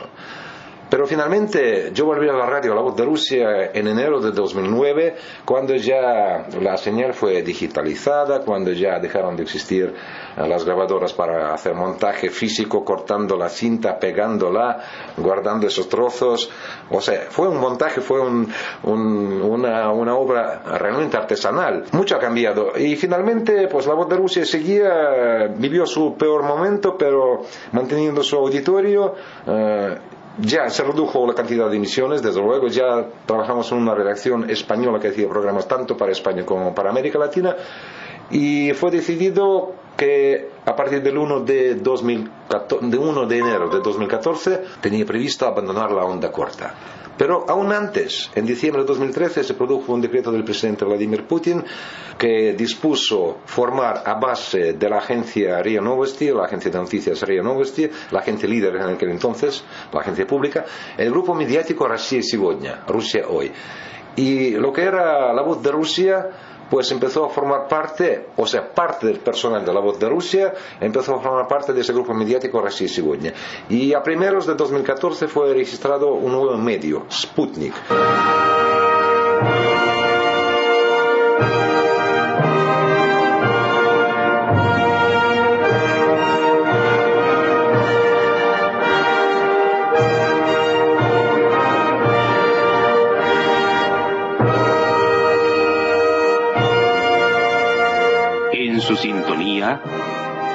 Pero 0.90 1.06
finalmente 1.06 1.90
yo 1.92 2.04
volví 2.04 2.28
a 2.28 2.32
la 2.34 2.46
radio, 2.46 2.74
la 2.74 2.80
voz 2.82 2.94
de 2.94 3.04
Rusia, 3.04 3.70
en 3.72 3.88
enero 3.88 4.20
de 4.20 4.30
2009, 4.32 5.16
cuando 5.44 5.74
ya 5.74 6.46
la 6.60 6.76
señal 6.76 7.14
fue 7.14 7.42
digitalizada, 7.42 8.40
cuando 8.40 8.70
ya 8.72 8.98
dejaron 9.00 9.34
de 9.36 9.42
existir 9.42 9.92
eh, 10.36 10.46
las 10.46 10.64
grabadoras 10.64 11.12
para 11.12 11.52
hacer 11.54 11.74
montaje 11.74 12.30
físico, 12.30 12.84
cortando 12.84 13.36
la 13.36 13.48
cinta, 13.48 13.98
pegándola, 13.98 14.80
guardando 15.16 15.66
esos 15.66 15.88
trozos. 15.88 16.50
O 16.90 17.00
sea, 17.00 17.22
fue 17.30 17.48
un 17.48 17.58
montaje, 17.58 18.00
fue 18.00 18.20
un- 18.20 18.52
un- 18.84 19.42
una, 19.42 19.90
una 19.90 20.14
obra 20.16 20.62
realmente 20.78 21.16
artesanal. 21.16 21.84
Mucho 21.92 22.16
ha 22.16 22.20
cambiado. 22.20 22.72
Y 22.78 22.94
finalmente, 22.96 23.66
pues 23.68 23.86
la 23.86 23.94
voz 23.94 24.08
de 24.08 24.16
Rusia 24.16 24.44
seguía, 24.44 25.48
vivió 25.56 25.86
su 25.86 26.16
peor 26.16 26.42
momento, 26.42 26.96
pero 26.96 27.42
manteniendo 27.72 28.22
su 28.22 28.36
auditorio. 28.36 29.14
eh, 29.46 29.98
ya 30.38 30.68
se 30.70 30.82
redujo 30.82 31.26
la 31.26 31.34
cantidad 31.34 31.70
de 31.70 31.76
emisiones, 31.76 32.22
desde 32.22 32.40
luego 32.40 32.68
ya 32.68 33.06
trabajamos 33.26 33.70
en 33.72 33.78
una 33.78 33.94
redacción 33.94 34.50
española 34.50 34.98
que 34.98 35.08
hacía 35.08 35.28
programas 35.28 35.68
tanto 35.68 35.96
para 35.96 36.12
España 36.12 36.44
como 36.44 36.74
para 36.74 36.90
América 36.90 37.18
Latina 37.18 37.56
y 38.30 38.72
fue 38.72 38.90
decidido 38.90 39.72
que 39.96 40.48
a 40.64 40.74
partir 40.74 41.02
del 41.02 41.18
1 41.18 41.40
de, 41.40 41.74
2014, 41.76 42.86
de 42.86 42.98
1 42.98 43.26
de 43.26 43.38
enero 43.38 43.68
de 43.68 43.80
2014 43.80 44.62
tenía 44.80 45.04
previsto 45.04 45.46
abandonar 45.46 45.92
la 45.92 46.04
onda 46.04 46.32
corta. 46.32 46.74
Pero 47.19 47.45
aún 47.49 47.73
antes, 47.73 48.31
en 48.33 48.45
diciembre 48.45 48.83
de 48.83 48.87
2013, 48.87 49.43
se 49.43 49.53
produjo 49.53 49.91
un 49.91 49.99
decreto 49.99 50.31
del 50.31 50.45
presidente 50.45 50.85
Vladimir 50.85 51.27
Putin 51.27 51.61
que 52.17 52.53
dispuso 52.53 53.39
formar 53.45 54.03
a 54.05 54.13
base 54.13 54.73
de 54.73 54.89
la 54.89 54.99
agencia 54.99 55.61
RIA 55.61 55.81
Novosti, 55.81 56.31
la 56.31 56.45
agencia 56.45 56.71
de 56.71 56.77
noticias 56.77 57.21
RIA 57.23 57.43
Novosti, 57.43 57.89
la 58.11 58.19
agencia 58.19 58.47
líder 58.47 58.77
en 58.77 58.83
aquel 58.83 59.09
entonces, 59.09 59.61
la 59.91 59.99
agencia 59.99 60.25
pública, 60.25 60.65
el 60.97 61.11
grupo 61.11 61.35
mediático 61.35 61.89
Rusia 61.89 62.23
Сегодня, 62.23 62.83
Rusia 62.87 63.25
Hoy. 63.27 63.51
Y 64.15 64.51
lo 64.51 64.73
que 64.73 64.83
era 64.83 65.33
la 65.33 65.41
voz 65.41 65.61
de 65.63 65.71
Rusia 65.71 66.29
pues 66.69 66.91
empezó 66.91 67.25
a 67.25 67.29
formar 67.29 67.67
parte, 67.67 68.27
o 68.35 68.45
sea, 68.45 68.71
parte 68.71 69.07
del 69.07 69.19
personal 69.19 69.65
de 69.65 69.73
la 69.73 69.79
voz 69.79 69.99
de 69.99 70.07
Rusia 70.07 70.53
empezó 70.79 71.15
a 71.15 71.19
formar 71.19 71.47
parte 71.47 71.73
de 71.73 71.81
ese 71.81 71.93
grupo 71.93 72.13
mediático 72.13 72.61
Rusia 72.61 72.87
Сегодня. 72.87 73.33
Y 73.69 73.93
a 73.93 74.03
primeros 74.03 74.45
de 74.45 74.53
2014 74.53 75.27
fue 75.27 75.53
registrado 75.53 76.13
un 76.13 76.31
nuevo 76.31 76.57
medio, 76.57 77.05
Sputnik. 77.09 77.73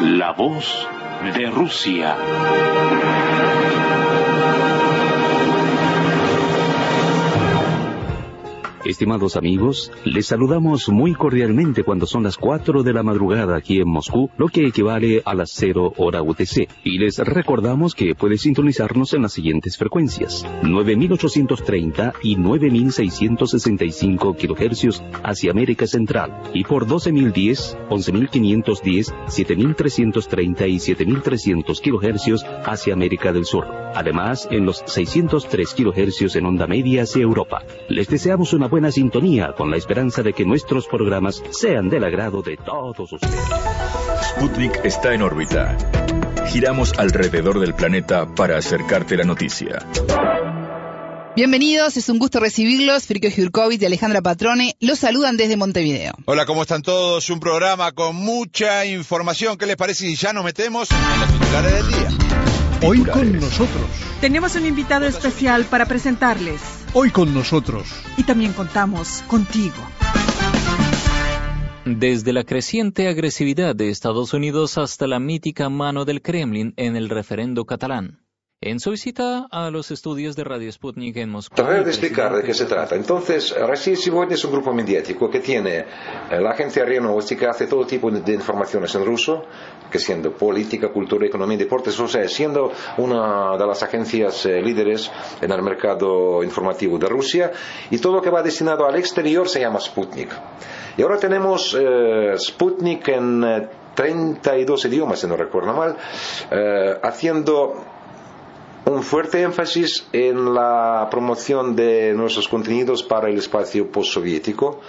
La 0.02 0.32
Voz 0.32 0.88
de 1.36 1.48
Rusia. 1.48 2.16
Estimados 8.86 9.36
amigos, 9.36 9.92
les 10.06 10.28
saludamos 10.28 10.88
muy 10.88 11.14
cordialmente 11.14 11.84
cuando 11.84 12.06
son 12.06 12.24
las 12.24 12.38
4 12.38 12.82
de 12.82 12.94
la 12.94 13.04
madrugada 13.04 13.58
aquí 13.58 13.82
en 13.82 13.90
Moscú, 13.90 14.30
lo 14.38 14.48
que 14.48 14.66
equivale 14.66 15.22
a 15.26 15.36
las 15.36 15.52
0 15.52 15.96
hora 15.98 16.22
UTC. 16.22 16.70
Y 16.86 16.98
les 16.98 17.18
recordamos 17.18 17.94
que 17.94 18.16
puede 18.16 18.38
sintonizarnos 18.38 19.14
en 19.14 19.24
las 19.24 19.34
siguientes 19.34 19.76
frecuencias: 19.78 20.46
9830 20.64 22.14
y 22.24 22.38
9665 22.38 24.36
kHz 24.36 25.04
hacia 25.24 25.52
América 25.52 25.86
Central 25.86 26.42
y 26.54 26.64
por 26.64 26.88
12010, 26.88 27.78
11510, 27.90 29.14
7330 29.28 30.68
y 30.68 30.80
7300 30.80 31.82
kHz 31.82 32.46
hacia 32.66 32.94
América 32.94 33.34
del 33.34 33.44
Sur. 33.44 33.68
Además, 33.94 34.48
en 34.52 34.66
los 34.66 34.84
603 34.86 35.74
kHz 35.74 36.38
en 36.38 36.46
onda 36.46 36.66
media 36.66 37.04
hacia 37.04 37.24
Europa. 37.24 37.64
Les 37.90 38.08
deseamos 38.08 38.54
una 38.54 38.70
buena 38.70 38.79
sintonía 38.88 39.54
con 39.56 39.70
la 39.70 39.78
esperanza 39.78 40.24
de 40.24 40.34
que 40.34 40.46
nuestros 40.46 40.88
programas 40.88 41.44
sean 41.52 41.90
del 41.90 42.04
agrado 42.04 42.42
de 42.42 42.58
todos 42.58 43.12
ustedes. 43.12 43.40
Sputnik 44.30 44.84
está 44.84 45.14
en 45.14 45.22
órbita. 45.22 45.78
Giramos 46.48 46.94
alrededor 46.98 47.60
del 47.60 47.76
planeta 47.76 48.26
para 48.34 48.58
acercarte 48.58 49.18
la 49.18 49.26
noticia. 49.26 49.86
Bienvenidos, 51.36 51.96
es 51.96 52.10
un 52.10 52.20
gusto 52.20 52.40
recibirlos. 52.40 53.06
Frikio 53.06 53.30
Jurkovic 53.30 53.82
y 53.82 53.86
Alejandra 53.86 54.22
Patrone 54.22 54.76
los 54.80 55.00
saludan 55.00 55.38
desde 55.38 55.58
Montevideo. 55.58 56.14
Hola, 56.26 56.46
¿cómo 56.46 56.64
están 56.64 56.82
todos? 56.82 57.30
Un 57.30 57.40
programa 57.40 57.92
con 57.92 58.16
mucha 58.16 58.86
información. 58.86 59.58
¿Qué 59.58 59.66
les 59.66 59.76
parece 59.76 60.06
si 60.06 60.16
ya 60.16 60.34
nos 60.34 60.44
metemos 60.44 60.90
en 60.92 61.20
los 61.20 61.32
titulares 61.32 61.74
del 61.74 61.88
día? 61.88 62.10
Hoy 62.82 63.04
con 63.04 63.34
nosotros. 63.40 63.86
Tenemos 64.22 64.56
un 64.56 64.66
invitado 64.66 65.06
especial 65.06 65.66
para 65.66 65.86
presentarles. 65.86 66.79
Hoy 66.92 67.12
con 67.12 67.36
nosotros. 67.36 67.88
Y 68.18 68.24
también 68.24 68.52
contamos 68.54 69.24
contigo. 69.28 69.76
Desde 71.86 72.34
la 72.34 72.44
creciente 72.44 73.08
agresividad 73.08 73.76
de 73.76 73.90
Estados 73.90 74.34
Unidos 74.34 74.80
hasta 74.80 75.06
la 75.06 75.20
mítica 75.20 75.70
mano 75.70 76.04
del 76.04 76.24
Kremlin 76.24 76.74
en 76.78 76.96
el 76.96 77.10
referendo 77.10 77.66
catalán 77.66 78.22
En 78.67 78.81
su 78.81 78.93
visita 78.93 79.47
a 79.51 79.69
los 79.69 79.91
estudios 79.91 80.37
de 80.37 80.45
Radio 80.45 80.73
Sputnik 80.73 81.19
en 81.19 81.29
Moscú. 81.29 81.55
Tratar 81.55 81.85
de 81.85 81.91
explicar 81.91 82.35
de 82.35 82.43
qué 82.43 82.55
se 82.55 82.65
trata. 82.65 82.95
Entonces, 82.95 83.55
Rusia 83.61 83.95
Сегодня 83.95 84.37
es 84.37 84.45
un 84.47 84.53
grupo 84.53 84.73
mediático 84.73 85.29
que 85.29 85.41
tiene 85.41 85.81
eh, 85.81 85.85
la 86.41 86.53
agencia 86.53 86.83
RIA 86.83 87.03
Novosti 87.03 87.37
que 87.37 87.47
hace 87.47 87.67
todo 87.67 87.85
tipo 87.85 88.11
de 88.11 88.33
informaciones 88.33 88.95
en 88.95 89.05
ruso, 89.05 89.45
que 89.91 89.99
siendo 89.99 90.33
política, 90.33 90.89
cultura, 90.89 91.27
economía 91.27 91.57
y 91.57 91.59
deportes, 91.59 92.01
o 92.01 92.09
sea, 92.09 92.27
siendo 92.27 92.73
una 92.97 93.59
de 93.59 93.67
las 93.67 93.83
agencias 93.83 94.47
eh, 94.47 94.63
líderes 94.63 95.11
en 95.43 95.53
el 95.53 95.61
mercado 95.61 96.43
informativo 96.43 96.97
de 96.97 97.07
Rusia, 97.07 97.53
y 97.91 97.99
todo 97.99 98.15
lo 98.15 98.23
que 98.23 98.31
va 98.31 98.43
destinado 98.43 98.87
al 98.87 98.97
exterior 98.97 99.47
se 99.47 99.61
llama 99.61 99.79
Sputnik. 99.79 100.31
Y 100.97 101.03
ahora 101.03 101.19
tenemos 101.19 101.77
eh, 101.79 102.33
Sputnik 102.39 103.07
en 103.09 103.69
32 103.95 104.87
idiomas, 104.87 105.19
si 105.21 105.27
no 105.27 105.37
recuerdo 105.37 105.75
mal, 105.75 105.97
haciendo 107.03 107.88
un 108.86 109.04
fuerte 109.04 109.42
énfasis 109.42 110.08
en 110.14 110.54
la 110.54 111.08
promoción 111.12 111.76
de 111.76 112.14
nuestros 112.14 112.48
contenidos 112.48 113.04
para 113.04 113.30
el 113.30 113.38
espacio 113.38 113.92
postsoviético. 113.92 114.80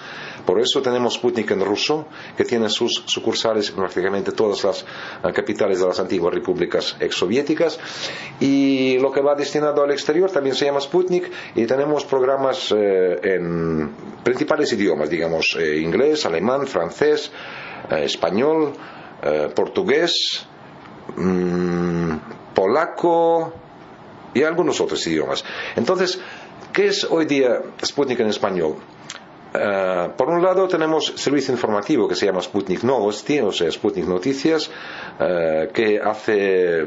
Por 0.47 0.61
eso 0.61 0.81
tenemos 0.81 1.15
Sputnik 1.15 1.51
en 1.51 1.65
ruso, 1.65 2.07
que 2.37 2.45
tiene 2.45 2.69
sus 2.71 3.03
sucursales 3.07 3.71
en 3.71 3.77
prácticamente 3.77 4.33
todas 4.33 4.65
las 4.65 4.83
eh, 4.83 5.33
capitales 5.33 5.81
de 5.81 5.87
las 5.87 6.01
antiguas 6.01 6.33
repúblicas 6.33 6.97
exsoviéticas. 6.99 7.79
Y 8.41 8.99
lo 8.99 9.13
que 9.13 9.21
va 9.21 9.35
destinado 9.35 9.83
al 9.83 9.91
exterior 9.91 10.31
también 10.31 10.57
se 10.57 10.65
llama 10.65 10.81
Sputnik 10.81 11.31
y 11.55 11.67
tenemos 11.67 12.05
programas 12.05 12.73
eh, 12.73 13.21
en 13.23 13.91
principales 14.25 14.73
idiomas, 14.73 15.11
digamos, 15.11 15.57
eh, 15.59 15.79
inglés, 15.79 16.25
alemán, 16.25 16.67
francés, 16.67 17.31
español, 17.91 18.73
portugués, 19.55 20.47
mm, 21.17 22.15
polaco, 22.55 23.53
y 24.35 24.43
algunos 24.43 24.81
otros 24.81 25.07
idiomas. 25.07 25.45
Entonces, 25.77 26.21
¿qué 26.73 26.87
es 26.87 27.05
hoy 27.05 27.25
día 27.27 27.61
Sputnik 27.85 28.21
en 28.21 28.29
español? 28.29 28.77
Eh, 29.53 30.09
por 30.17 30.29
un 30.29 30.43
lado 30.43 30.69
tenemos 30.69 31.13
servicio 31.17 31.53
informativo 31.53 32.07
que 32.07 32.15
se 32.15 32.27
llama 32.27 32.41
Sputnik 32.41 32.85
Novosti, 32.85 33.41
o 33.41 33.51
sea, 33.51 33.71
Sputnik 33.71 34.07
Noticias, 34.07 34.71
eh, 35.19 35.71
que 35.73 36.01
hace 36.01 36.85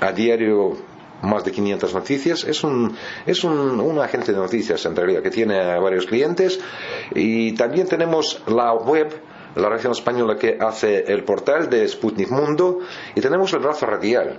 a 0.00 0.12
diario 0.12 0.76
más 1.22 1.44
de 1.44 1.50
500 1.50 1.94
noticias. 1.94 2.44
Es 2.44 2.64
un, 2.64 2.96
es 3.26 3.44
un, 3.44 3.80
un, 3.80 3.98
agente 3.98 4.32
de 4.32 4.38
noticias 4.38 4.84
en 4.86 4.96
realidad 4.96 5.22
que 5.22 5.30
tiene 5.30 5.78
varios 5.78 6.06
clientes. 6.06 6.60
Y 7.14 7.52
también 7.52 7.86
tenemos 7.86 8.42
la 8.46 8.72
web, 8.72 9.20
la 9.56 9.68
región 9.68 9.92
española 9.92 10.36
que 10.36 10.56
hace 10.58 11.12
el 11.12 11.24
portal 11.24 11.68
de 11.68 11.86
Sputnik 11.86 12.30
Mundo. 12.30 12.78
Y 13.14 13.20
tenemos 13.20 13.52
el 13.52 13.58
brazo 13.58 13.86
radial 13.86 14.38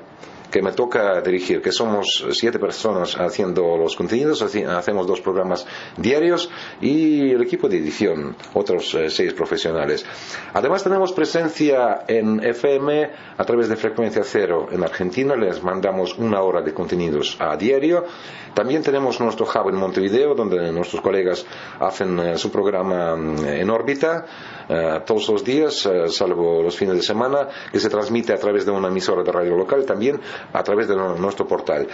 que 0.51 0.61
me 0.61 0.71
toca 0.71 1.21
dirigir, 1.21 1.61
que 1.61 1.71
somos 1.71 2.25
siete 2.31 2.59
personas 2.59 3.15
haciendo 3.15 3.77
los 3.77 3.95
contenidos, 3.95 4.41
hacemos 4.41 5.07
dos 5.07 5.21
programas 5.21 5.65
diarios 5.97 6.49
y 6.81 7.31
el 7.31 7.41
equipo 7.41 7.69
de 7.69 7.77
edición, 7.77 8.35
otros 8.53 8.93
eh, 8.95 9.09
seis 9.09 9.33
profesionales. 9.33 10.05
Además 10.53 10.83
tenemos 10.83 11.13
presencia 11.13 12.03
en 12.07 12.43
FM 12.43 13.09
a 13.37 13.45
través 13.45 13.69
de 13.69 13.75
frecuencia 13.75 14.23
cero 14.23 14.67
en 14.71 14.83
Argentina, 14.83 15.35
les 15.35 15.61
mandamos 15.63 16.17
una 16.17 16.41
hora 16.41 16.61
de 16.61 16.73
contenidos 16.73 17.37
a 17.39 17.55
diario. 17.55 18.05
También 18.53 18.81
tenemos 18.81 19.19
nuestro 19.19 19.45
hub 19.45 19.69
en 19.69 19.75
Montevideo, 19.75 20.33
donde 20.33 20.71
nuestros 20.71 21.01
colegas 21.01 21.45
hacen 21.79 22.19
eh, 22.19 22.37
su 22.37 22.51
programa 22.51 23.15
mm, 23.15 23.45
en 23.45 23.69
órbita 23.69 24.25
eh, 24.69 25.01
todos 25.05 25.27
los 25.29 25.43
días, 25.43 25.89
salvo 26.07 26.61
los 26.61 26.77
fines 26.77 26.95
de 26.95 27.01
semana, 27.01 27.47
que 27.71 27.79
se 27.79 27.89
transmite 27.89 28.33
a 28.33 28.37
través 28.37 28.65
de 28.65 28.71
una 28.71 28.87
emisora 28.87 29.23
de 29.23 29.31
radio 29.31 29.57
local 29.57 29.85
también 29.85 30.19
a 30.53 30.63
través 30.63 30.87
de 30.87 30.95
nuestro 30.95 31.47
portal. 31.47 31.87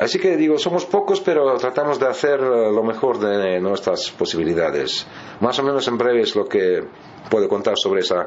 Así 0.00 0.18
que 0.18 0.36
digo, 0.36 0.58
somos 0.58 0.84
pocos, 0.86 1.20
pero 1.20 1.56
tratamos 1.56 2.00
de 2.00 2.06
hacer 2.06 2.40
eh, 2.40 2.72
lo 2.72 2.82
mejor 2.82 3.18
de 3.18 3.60
nuestras 3.60 4.10
posibilidades. 4.10 5.06
Más 5.40 5.58
o 5.58 5.62
menos 5.62 5.86
en 5.86 5.98
breve 5.98 6.22
es 6.22 6.34
lo 6.34 6.46
que 6.46 6.82
puedo 7.30 7.48
contar 7.48 7.74
sobre 7.76 8.00
esa 8.00 8.26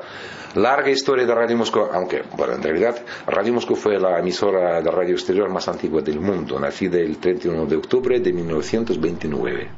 larga 0.55 0.89
historia 0.89 1.25
de 1.25 1.35
Radio 1.35 1.57
Moscú, 1.57 1.81
aunque, 1.91 2.23
bueno, 2.37 2.53
en 2.53 2.63
realidad 2.63 2.95
Radio 3.27 3.53
Moscú 3.53 3.75
fue 3.75 3.99
la 3.99 4.19
emisora 4.19 4.81
de 4.81 4.89
radio 4.89 5.13
exterior 5.13 5.49
más 5.49 5.67
antigua 5.67 6.01
del 6.01 6.19
mundo, 6.19 6.59
nacida 6.59 6.99
el 6.99 7.17
31 7.17 7.65
de 7.65 7.75
octubre 7.75 8.19
de 8.19 8.33
1929. 8.33 9.71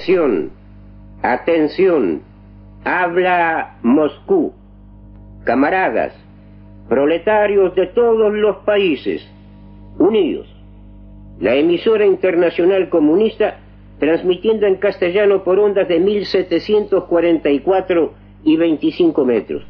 Atención, 0.00 0.50
atención, 1.20 2.22
habla 2.84 3.76
Moscú. 3.82 4.54
Camaradas, 5.44 6.14
proletarios 6.88 7.74
de 7.74 7.88
todos 7.88 8.32
los 8.32 8.56
países, 8.64 9.20
unidos. 9.98 10.46
La 11.38 11.54
emisora 11.54 12.06
internacional 12.06 12.88
comunista 12.88 13.58
transmitiendo 13.98 14.66
en 14.66 14.76
castellano 14.76 15.44
por 15.44 15.58
ondas 15.58 15.86
de 15.86 15.98
1744 15.98 18.14
y 18.44 18.56
25 18.56 19.24
metros. 19.26 19.66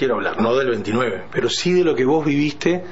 Quiero 0.00 0.14
hablar, 0.14 0.40
no 0.40 0.56
del 0.56 0.70
29, 0.70 1.24
pero 1.30 1.50
sí 1.50 1.74
de 1.74 1.84
lo 1.84 1.94
que 1.94 2.06
vos 2.06 2.24
viviste 2.24 2.82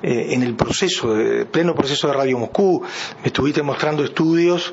eh, 0.00 0.26
en 0.30 0.44
el 0.44 0.54
proceso, 0.54 1.12
de, 1.12 1.44
pleno 1.44 1.74
proceso 1.74 2.06
de 2.06 2.12
Radio 2.12 2.38
Moscú. 2.38 2.84
Me 3.20 3.26
estuviste 3.26 3.64
mostrando 3.64 4.04
estudios 4.04 4.72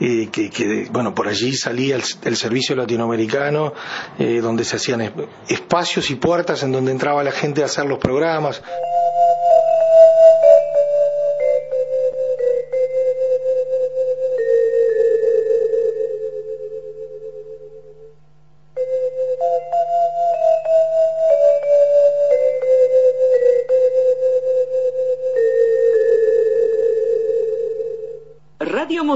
eh, 0.00 0.30
que, 0.32 0.88
bueno, 0.90 1.14
por 1.14 1.28
allí 1.28 1.54
salía 1.54 1.94
el, 1.94 2.36
servicio 2.36 2.74
latinoamericano, 2.74 3.72
eh, 4.18 4.40
donde 4.40 4.64
se 4.64 4.76
hacían 4.76 5.12
espacios 5.48 6.10
y 6.10 6.16
puertas 6.16 6.64
en 6.64 6.72
donde 6.72 6.90
entraba 6.90 7.22
la 7.22 7.30
gente 7.30 7.62
a 7.62 7.66
hacer 7.66 7.86
los 7.86 8.00
programas. 8.00 8.60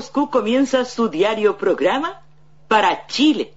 Moscú 0.03 0.31
comienza 0.31 0.85
su 0.85 1.09
diario 1.09 1.57
programa 1.57 2.23
para 2.67 3.07
Chile. 3.07 3.55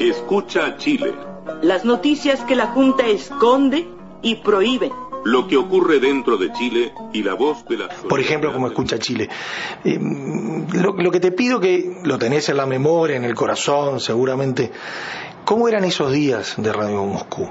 Escucha 0.00 0.76
Chile. 0.78 1.14
Las 1.62 1.84
noticias 1.84 2.40
que 2.40 2.56
la 2.56 2.66
Junta 2.66 3.06
esconde 3.06 3.86
y 4.22 4.34
prohíbe. 4.36 4.90
Lo 5.24 5.46
que 5.46 5.56
ocurre 5.56 6.00
dentro 6.00 6.36
de 6.36 6.52
Chile 6.54 6.92
y 7.12 7.22
la 7.22 7.34
voz 7.34 7.64
de 7.66 7.78
la... 7.78 7.88
Por 7.88 8.18
ejemplo, 8.18 8.52
como 8.52 8.66
escucha 8.66 8.98
Chile. 8.98 9.28
Eh, 9.84 9.96
lo, 10.72 10.94
lo 10.94 11.10
que 11.12 11.20
te 11.20 11.30
pido 11.30 11.60
que 11.60 12.00
lo 12.02 12.18
tenés 12.18 12.48
en 12.48 12.56
la 12.56 12.66
memoria, 12.66 13.16
en 13.16 13.24
el 13.24 13.34
corazón, 13.36 14.00
seguramente, 14.00 14.72
¿Cómo 15.46 15.68
eran 15.68 15.84
esos 15.84 16.10
días 16.10 16.54
de 16.56 16.72
Radio 16.72 17.04
Moscú? 17.04 17.48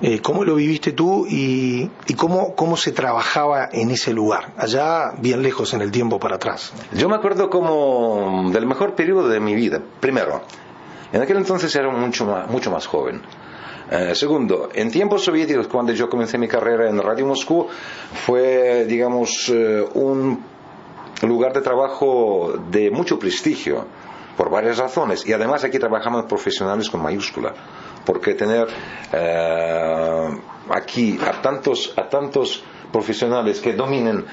Eh, 0.00 0.20
¿Cómo 0.22 0.44
lo 0.44 0.54
viviste 0.54 0.92
tú 0.92 1.26
y, 1.28 1.90
cómo, 2.16 2.54
cómo, 2.54 2.74
se 2.78 2.90
trabajaba 2.90 3.68
en 3.70 3.90
ese 3.90 4.14
lugar, 4.14 4.54
allá 4.56 5.12
bien 5.18 5.42
lejos 5.42 5.74
en 5.74 5.82
el 5.82 5.90
tiempo 5.90 6.18
para 6.18 6.36
atrás? 6.36 6.72
Yo 6.94 7.06
me 7.06 7.16
acuerdo 7.16 7.50
como 7.50 8.50
del 8.50 8.64
mejor 8.66 8.94
periodo 8.94 9.28
de 9.28 9.40
mi 9.40 9.54
vida. 9.54 9.82
Primero, 10.00 10.40
en 11.12 11.20
aquel 11.20 11.36
entonces 11.36 11.76
era 11.76 11.90
mucho 11.90 12.24
más, 12.24 12.48
mucho 12.48 12.70
más 12.70 12.86
joven. 12.86 13.20
Eh, 13.90 14.14
segundo, 14.14 14.70
en 14.72 14.90
tiempos 14.90 15.22
soviéticos, 15.22 15.68
cuando 15.68 15.92
yo 15.92 16.08
comencé 16.08 16.38
mi 16.38 16.48
carrera 16.48 16.88
en 16.88 16.98
Radio 16.98 17.26
Moscú, 17.26 17.66
fue, 18.24 18.86
digamos, 18.86 19.52
eh, 19.52 19.84
un 19.92 20.42
lugar 21.20 21.52
de 21.52 21.60
trabajo 21.60 22.54
de 22.70 22.90
mucho 22.90 23.18
prestigio 23.18 23.84
por 24.36 24.50
varias 24.50 24.78
razones. 24.78 25.26
Y 25.26 25.32
además 25.32 25.64
aquí 25.64 25.78
trabajamos 25.78 26.24
profesionales 26.24 26.90
con 26.90 27.02
mayúscula, 27.02 27.54
porque 28.04 28.34
tener 28.34 28.66
eh, 29.12 30.28
aquí 30.70 31.18
a 31.24 31.40
tantos, 31.40 31.94
a 31.96 32.08
tantos 32.08 32.62
profesionales 32.92 33.60
que 33.60 33.72
dominen 33.72 34.24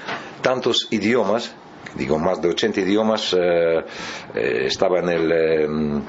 tantos 0.41 0.87
idiomas, 0.91 1.55
digo 1.95 2.19
más 2.19 2.41
de 2.41 2.49
80 2.49 2.81
idiomas, 2.81 3.33
eh, 3.33 3.83
eh, 4.35 4.65
estaba 4.65 4.99
en 4.99 5.09
el 5.09 6.03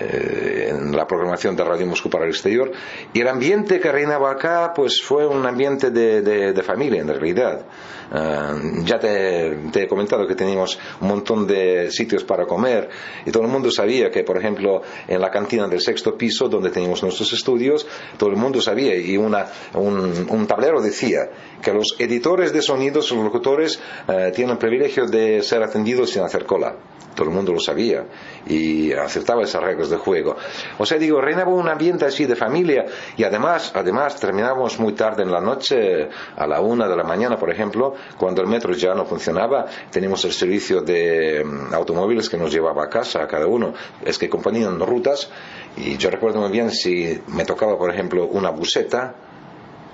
en 0.00 0.96
la 0.96 1.06
programación 1.06 1.56
de 1.56 1.64
Radio 1.64 1.86
Moscú 1.86 2.10
para 2.10 2.24
el 2.24 2.30
exterior. 2.30 2.70
Y 3.12 3.20
el 3.20 3.28
ambiente 3.28 3.80
que 3.80 3.90
reinaba 3.90 4.30
acá, 4.30 4.72
pues 4.74 5.02
fue 5.02 5.26
un 5.26 5.44
ambiente 5.46 5.90
de, 5.90 6.22
de 6.22 6.62
familia 6.62 7.00
en 7.00 7.08
realidad. 7.08 7.66
Eh, 8.10 8.84
ya 8.84 8.98
te, 8.98 9.82
he 9.82 9.88
comentado 9.88 10.26
que 10.26 10.34
teníamos 10.34 10.78
un 11.00 11.08
montón 11.08 11.46
de 11.46 11.90
sitios 11.90 12.24
para 12.24 12.46
comer 12.46 12.88
y 13.26 13.30
todo 13.30 13.42
el 13.42 13.50
mundo 13.50 13.70
sabía 13.70 14.10
que, 14.10 14.24
por 14.24 14.38
ejemplo, 14.38 14.82
en 15.06 15.20
la 15.20 15.30
cantina 15.30 15.68
del 15.68 15.80
sexto 15.80 16.16
piso, 16.16 16.48
donde 16.48 16.70
teníamos 16.70 17.02
nuestros 17.02 17.32
estudios, 17.32 17.86
todo 18.16 18.30
el 18.30 18.36
mundo 18.36 18.62
sabía 18.62 18.96
y 18.96 19.16
una, 19.16 19.46
un, 19.74 20.46
tablero 20.46 20.80
decía 20.80 21.28
que 21.60 21.72
los 21.72 21.96
editores 21.98 22.52
de 22.52 22.62
sonidos, 22.62 23.10
los 23.10 23.22
locutores, 23.22 23.78
eh, 24.08 24.32
tienen 24.34 24.52
el 24.52 24.58
privilegio 24.58 25.06
de 25.06 25.42
ser 25.42 25.62
atendidos 25.62 26.10
sin 26.10 26.22
hacer 26.22 26.46
cola 26.46 26.76
todo 27.14 27.28
el 27.28 27.34
mundo 27.34 27.52
lo 27.52 27.60
sabía 27.60 28.04
y 28.46 28.92
aceptaba 28.92 29.42
esas 29.42 29.62
reglas 29.62 29.90
de 29.90 29.96
juego. 29.96 30.36
O 30.78 30.86
sea, 30.86 30.98
digo, 30.98 31.20
reinaba 31.20 31.50
un 31.50 31.68
ambiente 31.68 32.04
así 32.04 32.26
de 32.26 32.36
familia 32.36 32.86
y 33.16 33.24
además, 33.24 33.72
además 33.74 34.18
terminábamos 34.20 34.78
muy 34.78 34.92
tarde 34.92 35.22
en 35.22 35.32
la 35.32 35.40
noche, 35.40 36.08
a 36.36 36.46
la 36.46 36.60
una 36.60 36.88
de 36.88 36.96
la 36.96 37.04
mañana, 37.04 37.36
por 37.36 37.50
ejemplo, 37.50 37.94
cuando 38.16 38.42
el 38.42 38.48
metro 38.48 38.72
ya 38.72 38.94
no 38.94 39.04
funcionaba, 39.04 39.66
teníamos 39.90 40.24
el 40.24 40.32
servicio 40.32 40.80
de 40.80 41.44
mm, 41.44 41.74
automóviles 41.74 42.28
que 42.28 42.36
nos 42.36 42.52
llevaba 42.52 42.84
a 42.84 42.88
casa 42.88 43.22
a 43.22 43.26
cada 43.26 43.46
uno. 43.46 43.74
Es 44.04 44.18
que 44.18 44.28
componían 44.28 44.78
rutas 44.78 45.28
y 45.76 45.96
yo 45.96 46.10
recuerdo 46.10 46.40
muy 46.40 46.50
bien 46.50 46.70
si 46.70 47.20
me 47.28 47.44
tocaba, 47.44 47.76
por 47.76 47.92
ejemplo, 47.92 48.26
una 48.26 48.50
buseta 48.50 49.14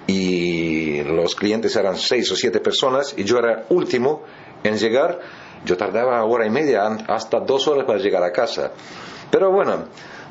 y 0.07 1.03
los 1.03 1.35
clientes 1.35 1.75
eran 1.77 1.97
seis 1.97 2.31
o 2.31 2.37
siete 2.37 2.61
personas 2.61 3.15
y 3.17 3.25
yo 3.25 3.39
era 3.39 3.65
último 3.71 4.23
en 4.63 4.77
llegar 4.77 5.21
yo 5.65 5.77
tardaba 5.77 6.25
hora 6.25 6.47
y 6.47 6.51
media, 6.51 6.87
hasta 7.09 7.41
dos 7.41 7.67
horas 7.69 7.85
para 7.85 7.99
llegar 7.99 8.23
a 8.23 8.33
casa. 8.33 8.73
Pero 9.31 9.51
bueno, 9.51 9.87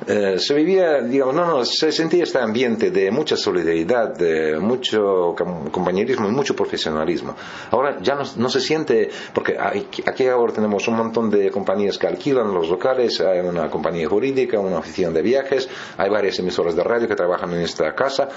eh, 0.07 0.37
se 0.37 0.53
vivía, 0.53 1.01
digamos, 1.01 1.35
no, 1.35 1.45
no, 1.45 1.65
se 1.65 1.91
sentía 1.91 2.23
este 2.23 2.39
ambiente 2.39 2.91
de 2.91 3.11
mucha 3.11 3.37
solidaridad, 3.37 4.15
de 4.15 4.59
mucho 4.59 5.35
compañerismo 5.71 6.27
y 6.27 6.31
mucho 6.31 6.55
profesionalismo. 6.55 7.35
Ahora 7.71 7.99
ya 8.01 8.15
no, 8.15 8.49
se 8.49 8.59
siente, 8.59 9.09
porque 9.33 9.57
aquí 9.59 10.27
ahora 10.27 10.53
tenemos 10.53 10.87
un 10.87 10.95
montón 10.95 11.29
de 11.29 11.49
compañías 11.51 11.97
que 11.97 12.07
alquilan 12.07 12.53
los 12.53 12.69
locales, 12.69 13.21
hay 13.21 13.39
una 13.39 13.69
compañía 13.69 14.07
jurídica, 14.07 14.59
una 14.59 14.79
oficina 14.79 15.09
de 15.09 15.21
viajes, 15.21 15.69
hay 15.97 16.09
varias 16.09 16.39
emisoras 16.39 16.75
de 16.75 16.83
radio 16.83 17.07
que 17.07 17.15
trabajan 17.15 17.53
en 17.53 17.61
esta 17.61 17.93
casa, 17.93 18.27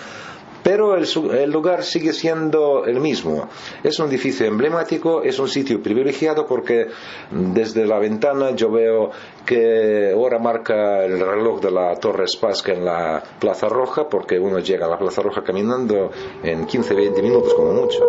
pero 0.66 0.96
el, 0.96 1.48
lugar 1.52 1.84
sigue 1.84 2.12
siendo 2.12 2.86
el 2.86 2.98
mismo. 2.98 3.48
Es 3.84 4.00
un 4.00 4.08
edificio 4.08 4.46
emblemático, 4.46 5.22
es 5.22 5.38
un 5.38 5.46
sitio 5.46 5.80
privilegiado 5.80 6.44
porque 6.44 6.88
desde 7.30 7.86
la 7.86 8.00
ventana 8.00 8.50
yo 8.50 8.72
veo 8.72 9.12
que 9.46 10.10
ahora 10.12 10.40
marca 10.40 11.04
el 11.04 11.20
reloj 11.20 11.60
de 11.60 11.70
la 11.70 11.94
Torre 12.00 12.26
Spasca 12.26 12.72
en 12.72 12.84
la 12.84 13.22
Plaza 13.38 13.68
Roja, 13.68 14.08
porque 14.08 14.40
uno 14.40 14.58
llega 14.58 14.86
a 14.86 14.88
la 14.88 14.98
Plaza 14.98 15.22
Roja 15.22 15.44
caminando 15.44 16.10
en 16.42 16.66
15-20 16.66 17.22
minutos 17.22 17.54
como 17.54 17.72
mucho. 17.72 18.04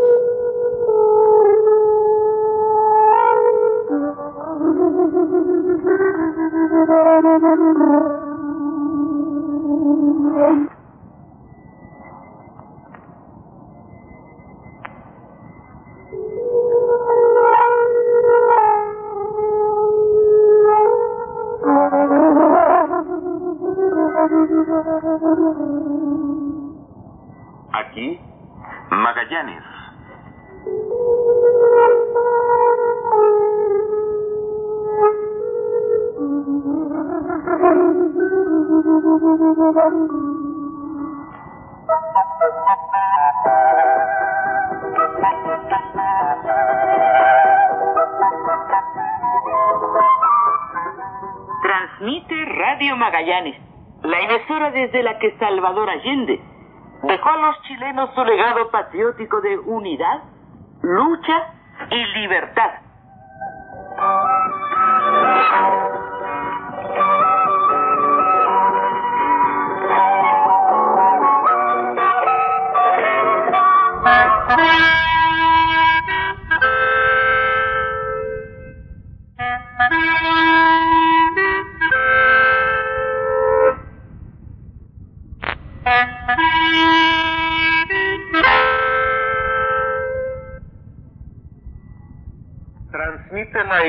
Aquí, 27.71 28.19
Magallanes. 28.91 29.63
Transmite 51.61 52.45
Radio 52.45 52.95
Magallanes, 52.97 53.55
la 54.03 54.19
emisora 54.19 54.71
desde 54.71 55.03
la 55.03 55.17
que 55.19 55.37
Salvador 55.37 55.89
Allende 55.89 56.39
dejó 57.03 57.29
a 57.29 57.37
los 57.37 57.61
chilenos 57.63 58.09
su 58.13 58.23
legado 58.23 58.69
patriótico 58.69 59.41
de 59.41 59.57
unidad, 59.59 60.23
lucha 60.81 61.53
y 61.89 62.05
libertad. 62.19 62.71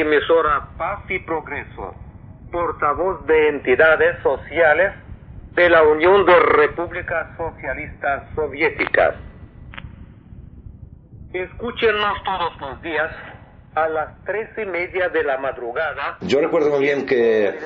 Emisora 0.01 0.69
Paz 0.77 1.01
y 1.09 1.19
Progreso, 1.21 1.95
portavoz 2.51 3.27
de 3.27 3.49
entidades 3.49 4.23
sociales 4.23 4.95
de 5.55 5.69
la 5.69 5.83
Unión 5.83 6.25
de 6.25 6.39
Repúblicas 6.39 7.37
Socialistas 7.37 8.25
Soviéticas. 8.35 9.17
Escúchenos 11.33 12.23
todos 12.25 12.61
los 12.61 12.83
días 12.83 13.11
a 13.75 13.89
las 13.89 14.25
tres 14.25 14.51
y 14.57 14.65
media 14.65 15.09
de 15.09 15.23
la 15.23 15.39
madrugada. 15.39 16.19
Yo 16.23 16.41
recuerdo 16.41 16.71
muy 16.71 16.81
bien 16.81 17.07
que 17.07 17.59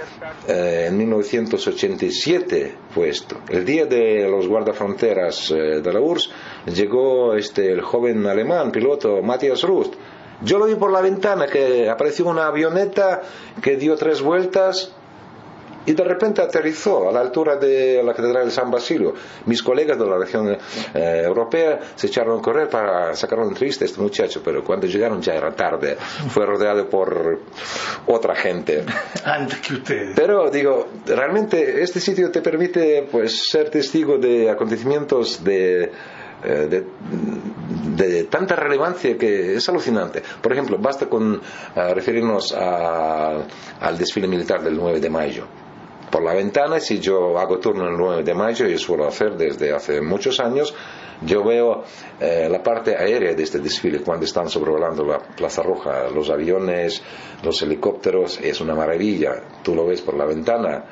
eh, 0.49 0.87
en 0.88 0.99
1987 0.99 2.75
fue 2.90 3.09
esto. 3.09 3.37
El 3.49 3.64
día 3.64 3.87
de 3.87 4.29
los 4.29 4.49
guardafronteras 4.49 5.51
eh, 5.51 5.81
de 5.81 5.92
la 5.92 6.01
URSS 6.01 6.31
llegó 6.75 7.35
este, 7.35 7.73
el 7.73 7.83
joven 7.83 8.27
alemán, 8.27 8.73
piloto 8.73 9.23
Matthias 9.23 9.62
Rust. 9.62 9.95
Yo 10.44 10.59
lo 10.59 10.66
vi 10.66 10.74
por 10.74 10.90
la 10.90 11.00
ventana, 11.00 11.46
que 11.46 11.88
apareció 11.88 12.26
una 12.26 12.46
avioneta 12.46 13.22
que 13.62 13.76
dio 13.76 13.96
tres 13.96 14.20
vueltas 14.22 14.92
y 15.85 15.92
de 15.94 16.05
repente 16.05 16.40
aterrizó 16.40 17.09
a 17.09 17.12
la 17.12 17.20
altura 17.20 17.57
de 17.57 18.02
la 18.02 18.14
Catedral 18.14 18.46
de 18.46 18.50
San 18.50 18.70
Basilio. 18.70 19.14
Mis 19.46 19.62
colegas 19.62 19.98
de 19.98 20.07
la 20.07 20.18
región 20.18 20.48
eh, 20.50 21.22
europea 21.24 21.81
se 21.94 22.07
echaron 22.07 22.38
a 22.38 22.42
correr 22.42 22.68
para 22.68 23.14
sacar 23.14 23.38
una 23.40 23.48
entrevista 23.48 23.85
a 23.85 23.87
este 23.87 24.00
muchacho, 24.00 24.42
pero 24.44 24.62
cuando 24.62 24.87
llegaron 24.87 25.20
ya 25.20 25.35
era 25.35 25.52
tarde. 25.52 25.96
Fue 26.28 26.46
rodeado 26.46 26.88
por 26.88 27.40
otra 28.07 28.35
gente. 28.35 28.85
Antes 29.24 29.59
que 29.61 29.74
ustedes. 29.74 30.12
Pero 30.14 30.50
digo, 30.50 30.88
realmente 31.07 31.83
este 31.83 32.00
sitio 32.00 32.31
te 32.31 32.40
permite 32.42 33.09
pues 33.11 33.48
ser 33.48 33.70
testigo 33.70 34.18
de 34.18 34.50
acontecimientos 34.50 35.42
de 35.42 35.90
de, 36.42 36.85
de, 37.96 38.24
tanta 38.24 38.57
relevancia 38.57 39.16
que 39.16 39.55
es 39.55 39.68
alucinante. 39.68 40.22
Por 40.40 40.52
ejemplo, 40.52 40.78
basta 40.78 41.07
con 41.09 41.35
uh, 41.35 41.40
referirnos 41.94 42.52
al 42.52 43.98
desfile 43.98 44.26
militar 44.26 44.62
del 44.62 44.76
9 44.76 45.00
de 45.00 45.11
mayo. 45.11 45.46
Por 46.11 46.22
la 46.22 46.35
ventana, 46.35 46.78
si 46.78 46.98
yo 46.98 47.38
hago 47.38 47.59
turno 47.59 47.88
el 47.88 47.96
9 47.96 48.22
de 48.22 48.35
mayo, 48.35 48.68
y 48.68 48.76
suelo 48.76 49.07
hacer 49.07 49.35
desde 49.35 49.72
hace 49.72 50.02
muchos 50.02 50.40
años, 50.40 50.74
yo 51.22 51.42
veo 51.42 51.85
eh, 52.20 52.48
la 52.50 52.62
parte 52.62 52.96
aérea 52.96 53.33
de 53.33 53.42
este 53.42 53.61
desfile 53.61 54.00
cuando 54.00 54.26
están 54.26 54.48
sobrevolando 54.48 55.05
la 55.05 55.18
Plaza 55.18 55.62
Roja, 55.62 56.11
los 56.14 56.28
aviones, 56.28 57.02
los 57.42 57.62
helicópteros, 57.62 58.40
es 58.42 58.61
una 58.61 58.74
maravilla. 58.74 59.42
Tú 59.62 59.74
lo 59.74 59.87
ves 59.87 60.02
por 60.02 60.16
la 60.16 60.26
ventana 60.26 60.85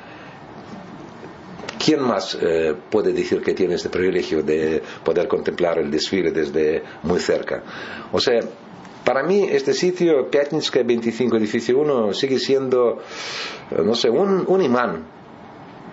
¿Quién 1.83 2.01
más 2.01 2.37
eh, 2.39 2.75
puede 2.89 3.11
decir 3.11 3.41
que 3.41 3.53
tiene 3.53 3.75
este 3.75 3.89
privilegio 3.89 4.43
de 4.43 4.81
poder 5.03 5.27
contemplar 5.27 5.79
el 5.79 5.89
desfile 5.89 6.31
desde 6.31 6.83
muy 7.03 7.19
cerca? 7.19 7.63
O 8.11 8.19
sea, 8.19 8.39
para 9.03 9.23
mí 9.23 9.47
este 9.49 9.73
sitio, 9.73 10.29
Piatnitska 10.29 10.83
25 10.83 11.37
edificio 11.37 11.79
1, 11.79 12.13
sigue 12.13 12.37
siendo, 12.37 12.99
eh, 13.71 13.81
no 13.83 13.95
sé, 13.95 14.09
un, 14.09 14.45
un 14.47 14.61
imán 14.61 15.05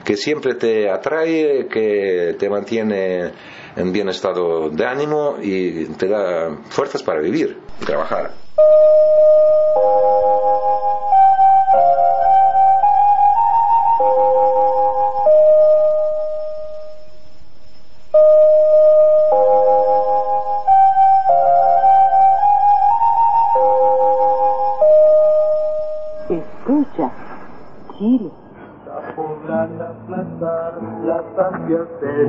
que 0.04 0.16
siempre 0.16 0.54
te 0.54 0.90
atrae, 0.90 1.66
que 1.68 2.36
te 2.38 2.50
mantiene 2.50 3.32
en 3.76 3.92
bien 3.92 4.08
estado 4.08 4.68
de 4.70 4.86
ánimo 4.86 5.36
y 5.40 5.86
te 5.86 6.08
da 6.08 6.54
fuerzas 6.68 7.02
para 7.02 7.20
vivir 7.20 7.58
y 7.80 7.84
trabajar. 7.84 8.32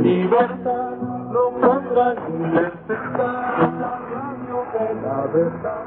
Libertad 0.02 0.92
no 1.32 1.50
podrán 1.62 2.18
interceptar 2.40 3.74
la 3.80 3.92
radio 4.10 4.58
de 4.74 4.88
la 5.02 5.18
verdad. 5.34 5.84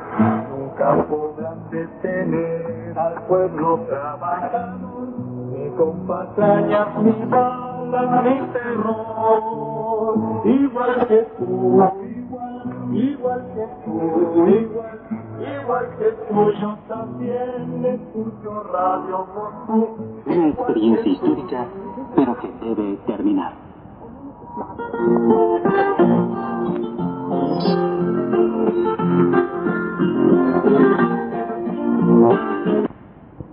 Nunca 0.50 1.04
podrán 1.08 1.58
detener 1.70 2.98
al 2.98 3.14
pueblo 3.22 3.80
trabajador, 3.88 5.08
ni 5.52 5.70
con 5.70 6.06
patrañas, 6.06 6.88
ni 7.02 7.24
balas, 7.26 8.24
ni 8.24 8.40
terror. 8.52 10.14
Igual 10.44 11.06
que 11.08 11.26
tú, 11.38 11.82
igual, 12.02 12.94
igual 12.94 13.42
que 13.54 13.66
tú, 13.84 14.46
igual. 14.48 14.98
Igual 15.42 15.86
que 15.98 16.12
tú, 16.28 16.52
yo 16.52 16.78
también 16.86 17.84
escucho 17.84 18.62
Radio 18.72 19.26
Moscú. 19.34 19.96
Una 20.26 20.48
experiencia 20.48 21.12
histórica, 21.12 21.66
pero 22.14 22.38
que 22.38 22.48
debe 22.60 22.96
terminar. 23.06 23.61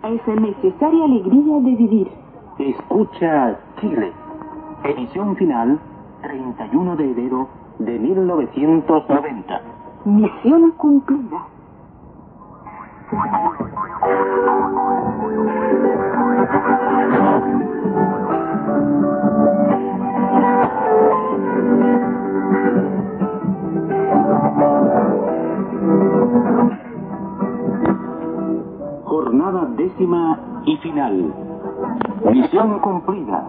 Esa 0.03 0.35
necesaria 0.35 1.05
alegría 1.05 1.59
de 1.61 1.75
vivir. 1.75 2.11
Escucha 2.57 3.57
Chile. 3.79 4.11
Edición 4.83 5.37
final, 5.37 5.79
31 6.21 6.95
de 6.97 7.11
enero 7.11 7.47
de 7.77 7.97
1990. 7.97 9.61
Misión 10.03 10.71
cumplida. 10.71 11.45
Jornada 29.05 29.65
décima 29.77 30.39
y 30.65 30.77
final. 30.77 31.33
Misión 32.31 32.79
cumplida. 32.79 33.43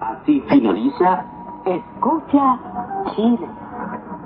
Así 0.00 0.40
finaliza 0.48 1.24
Escucha 1.64 2.58
Chile. 3.14 3.46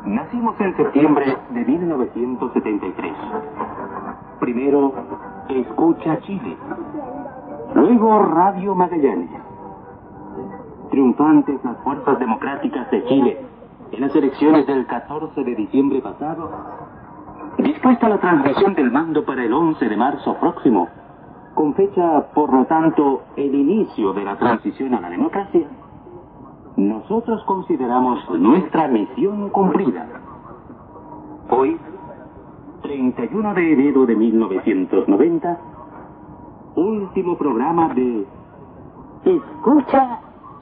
Nacimos 0.04 0.60
en 0.60 0.76
septiembre 0.76 1.36
de 1.50 1.64
1973. 1.64 3.12
Primero, 4.40 4.92
Escucha 5.48 6.18
Chile. 6.20 6.56
Luego, 7.74 8.22
Radio 8.22 8.74
Magallanes. 8.74 9.30
Triunfantes 10.90 11.64
las 11.64 11.76
fuerzas 11.78 12.18
democráticas 12.18 12.90
de 12.90 13.04
Chile 13.04 13.40
en 13.92 14.00
las 14.00 14.14
elecciones 14.16 14.66
del 14.66 14.86
14 14.86 15.44
de 15.44 15.54
diciembre 15.54 16.00
pasado. 16.00 16.50
Dispuesta 17.58 18.08
la 18.08 18.18
transmisión 18.18 18.74
del 18.74 18.90
mando 18.90 19.24
para 19.24 19.44
el 19.44 19.52
11 19.52 19.88
de 19.88 19.96
marzo 19.96 20.34
próximo, 20.40 20.88
con 21.54 21.74
fecha, 21.74 22.32
por 22.34 22.52
lo 22.52 22.64
tanto, 22.64 23.22
el 23.36 23.54
inicio 23.54 24.12
de 24.14 24.24
la 24.24 24.36
transición 24.38 24.94
a 24.94 25.00
la 25.00 25.10
democracia, 25.10 25.68
nosotros 26.76 27.42
consideramos 27.44 28.18
nuestra 28.30 28.88
misión 28.88 29.50
cumplida. 29.50 30.06
Hoy, 31.50 31.78
31 32.82 33.54
de 33.54 33.72
enero 33.72 34.06
de 34.06 34.16
1990, 34.16 35.58
último 36.76 37.36
programa 37.36 37.92
de 37.92 38.26
Escucha 39.24 40.20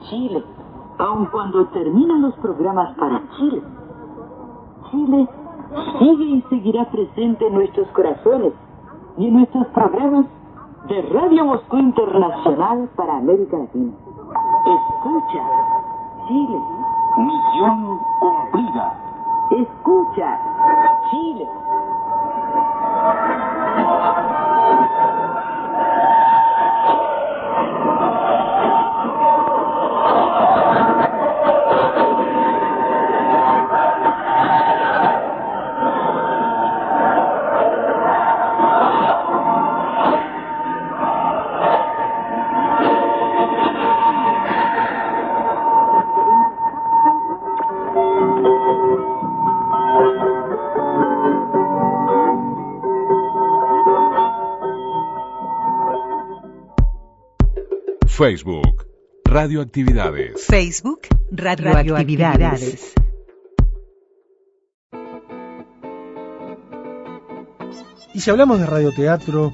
Chile. 0.09 0.43
Aun 1.01 1.25
cuando 1.31 1.65
terminan 1.69 2.21
los 2.21 2.35
programas 2.35 2.95
para 2.95 3.23
Chile, 3.35 3.63
Chile 4.91 5.27
sigue 5.97 6.25
y 6.25 6.41
seguirá 6.43 6.85
presente 6.91 7.47
en 7.47 7.55
nuestros 7.55 7.87
corazones 7.87 8.53
y 9.17 9.27
en 9.27 9.33
nuestros 9.33 9.65
programas 9.69 10.27
de 10.87 11.01
Radio 11.01 11.45
Moscú 11.45 11.77
Internacional 11.77 12.87
para 12.95 13.17
América 13.17 13.57
Latina. 13.57 13.91
Escucha 14.65 15.43
Chile. 16.27 16.61
Misión 17.17 17.99
cumplida. 18.19 18.93
Escucha 19.49 20.39
Chile. 21.09 21.49
Facebook, 58.11 58.85
Radioactividades. 59.23 60.45
Facebook, 60.45 61.07
Radioactividades. 61.31 62.93
Y 68.13 68.19
si 68.19 68.29
hablamos 68.29 68.59
de 68.59 68.65
radioteatro, 68.65 69.53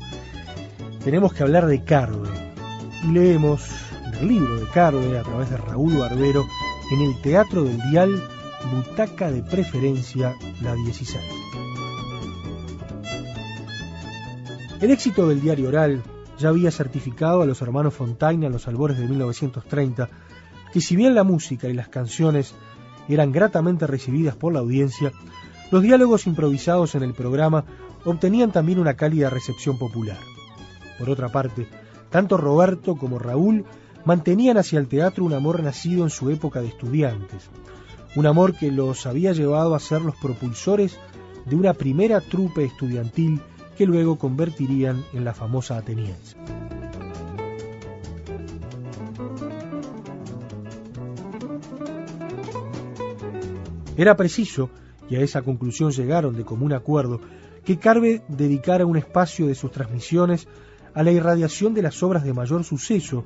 tenemos 1.04 1.34
que 1.34 1.44
hablar 1.44 1.68
de 1.68 1.84
Carve. 1.84 2.30
Y 3.04 3.12
leemos 3.12 3.70
del 4.12 4.28
libro 4.28 4.60
de 4.60 4.66
Carve 4.72 5.20
a 5.20 5.22
través 5.22 5.52
de 5.52 5.58
Raúl 5.58 5.96
Barbero 5.96 6.44
en 6.92 7.02
el 7.02 7.22
Teatro 7.22 7.64
del 7.64 7.80
Dial, 7.92 8.12
Butaca 8.74 9.30
de 9.30 9.44
Preferencia, 9.44 10.36
la 10.64 10.74
16. 10.74 11.24
El 14.82 14.90
éxito 14.90 15.28
del 15.28 15.42
diario 15.42 15.70
oral 15.70 16.02
ya 16.40 16.50
había 16.50 16.72
certificado 16.72 17.42
a 17.42 17.46
los 17.46 17.62
hermanos 17.62 17.94
Fontaine 17.94 18.46
en 18.46 18.54
los 18.54 18.68
albores 18.68 18.98
de 18.98 19.08
1930 19.08 20.10
que 20.72 20.82
si 20.82 20.96
bien 20.96 21.16
la 21.16 21.24
música 21.24 21.68
y 21.68 21.74
las 21.74 21.90
canciones 21.90 22.54
eran 23.08 23.32
gratamente 23.32 23.88
recibidas 23.88 24.36
por 24.36 24.54
la 24.54 24.60
audiencia, 24.60 25.14
los 25.72 25.82
diálogos 25.82 26.28
improvisados 26.28 26.96
en 26.96 27.04
el 27.04 27.14
programa 27.14 27.66
obtenían 28.06 28.52
también 28.52 28.80
una 28.80 28.96
cálida 28.96 29.30
recepción 29.30 29.78
popular. 29.78 30.18
Por 31.00 31.10
otra 31.10 31.30
parte, 31.30 31.68
tanto 32.10 32.38
Roberto 32.38 32.96
como 32.96 33.20
Raúl 33.20 33.66
mantenían 34.06 34.58
hacia 34.58 34.80
el 34.80 34.88
teatro 34.88 35.26
un 35.26 35.34
amor 35.34 35.62
nacido 35.62 36.04
en 36.04 36.10
su 36.10 36.30
época 36.30 36.62
de 36.62 36.68
estudiantes, 36.68 37.50
un 38.16 38.26
amor 38.26 38.56
que 38.56 38.72
los 38.72 39.06
había 39.06 39.34
llevado 39.34 39.76
a 39.76 39.80
ser 39.80 40.02
los 40.02 40.16
propulsores 40.16 40.98
de 41.46 41.56
una 41.56 41.74
primera 41.74 42.22
trupe 42.22 42.66
estudiantil 42.66 43.42
que 43.78 43.86
luego 43.86 44.18
convertirían 44.18 45.04
en 45.14 45.24
la 45.24 45.34
famosa 45.34 45.78
ateniense. 45.78 46.36
Era 53.96 54.16
preciso, 54.16 54.70
y 55.10 55.16
a 55.16 55.22
esa 55.22 55.42
conclusión 55.42 55.92
llegaron 55.92 56.36
de 56.36 56.46
común 56.46 56.74
acuerdo, 56.74 57.20
que 57.66 57.78
Carve 57.78 58.22
dedicara 58.28 58.86
un 58.86 58.96
espacio 58.96 59.48
de 59.48 59.56
sus 59.56 59.72
transmisiones 59.72 60.48
a 60.94 61.04
la 61.04 61.12
irradiación 61.12 61.74
de 61.74 61.82
las 61.82 62.02
obras 62.04 62.24
de 62.24 62.34
mayor 62.34 62.64
suceso 62.64 63.24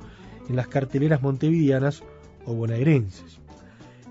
en 0.48 0.56
las 0.56 0.68
carteleras 0.68 1.22
montevideanas 1.22 2.02
o 2.46 2.54
bonaerenses. 2.54 3.38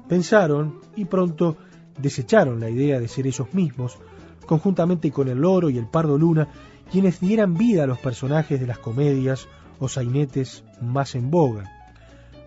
Pensaron 0.07 0.79
y 0.95 1.05
pronto 1.05 1.57
desecharon 1.97 2.59
la 2.59 2.69
idea 2.69 2.99
de 2.99 3.07
ser 3.07 3.27
ellos 3.27 3.53
mismos, 3.53 3.97
conjuntamente 4.45 5.11
con 5.11 5.27
el 5.27 5.39
Loro 5.39 5.69
y 5.69 5.77
el 5.77 5.87
Pardo 5.87 6.17
Luna, 6.17 6.47
quienes 6.91 7.19
dieran 7.19 7.55
vida 7.55 7.83
a 7.83 7.87
los 7.87 7.99
personajes 7.99 8.59
de 8.59 8.67
las 8.67 8.79
comedias 8.79 9.47
o 9.79 9.87
sainetes 9.87 10.63
más 10.81 11.15
en 11.15 11.31
boga. 11.31 11.69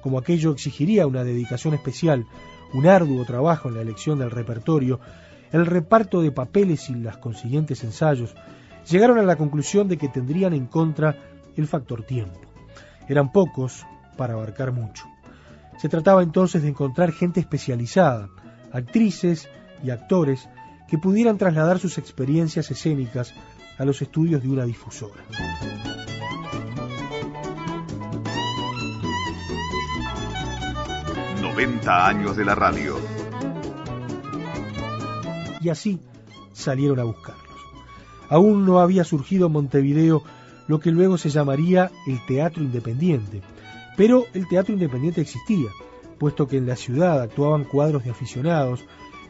Como 0.02 0.18
aquello 0.18 0.52
exigiría 0.52 1.06
una 1.06 1.24
dedicación 1.24 1.74
especial, 1.74 2.26
un 2.74 2.86
arduo 2.86 3.24
trabajo 3.24 3.68
en 3.68 3.76
la 3.76 3.82
elección 3.82 4.18
del 4.18 4.30
repertorio, 4.30 5.00
el 5.50 5.66
reparto 5.66 6.20
de 6.20 6.32
papeles 6.32 6.90
y 6.90 6.94
los 6.94 7.16
consiguientes 7.18 7.84
ensayos, 7.84 8.34
llegaron 8.90 9.18
a 9.18 9.22
la 9.22 9.36
conclusión 9.36 9.88
de 9.88 9.96
que 9.96 10.08
tendrían 10.08 10.52
en 10.52 10.66
contra 10.66 11.16
el 11.56 11.66
factor 11.66 12.02
tiempo. 12.02 12.40
Eran 13.08 13.32
pocos 13.32 13.86
para 14.16 14.34
abarcar 14.34 14.72
mucho. 14.72 15.04
Se 15.78 15.88
trataba 15.88 16.22
entonces 16.22 16.62
de 16.62 16.68
encontrar 16.68 17.12
gente 17.12 17.40
especializada, 17.40 18.28
actrices 18.72 19.48
y 19.82 19.90
actores 19.90 20.48
que 20.88 20.98
pudieran 20.98 21.38
trasladar 21.38 21.78
sus 21.78 21.98
experiencias 21.98 22.70
escénicas 22.70 23.34
a 23.78 23.84
los 23.84 24.00
estudios 24.02 24.42
de 24.42 24.48
una 24.48 24.64
difusora. 24.64 25.22
...90 31.54 31.86
años 31.86 32.36
de 32.36 32.44
la 32.44 32.56
radio. 32.56 32.96
Y 35.60 35.68
así 35.68 36.00
salieron 36.52 36.98
a 36.98 37.04
buscarlos. 37.04 37.44
Aún 38.28 38.66
no 38.66 38.80
había 38.80 39.04
surgido 39.04 39.46
en 39.46 39.52
Montevideo 39.52 40.24
lo 40.66 40.80
que 40.80 40.90
luego 40.90 41.16
se 41.16 41.30
llamaría 41.30 41.92
el 42.06 42.24
teatro 42.26 42.62
independiente. 42.62 43.42
Pero 43.96 44.24
el 44.34 44.48
teatro 44.48 44.74
independiente 44.74 45.20
existía, 45.20 45.68
puesto 46.18 46.48
que 46.48 46.56
en 46.56 46.66
la 46.66 46.74
ciudad 46.74 47.22
actuaban 47.22 47.64
cuadros 47.64 48.04
de 48.04 48.10
aficionados 48.10 48.84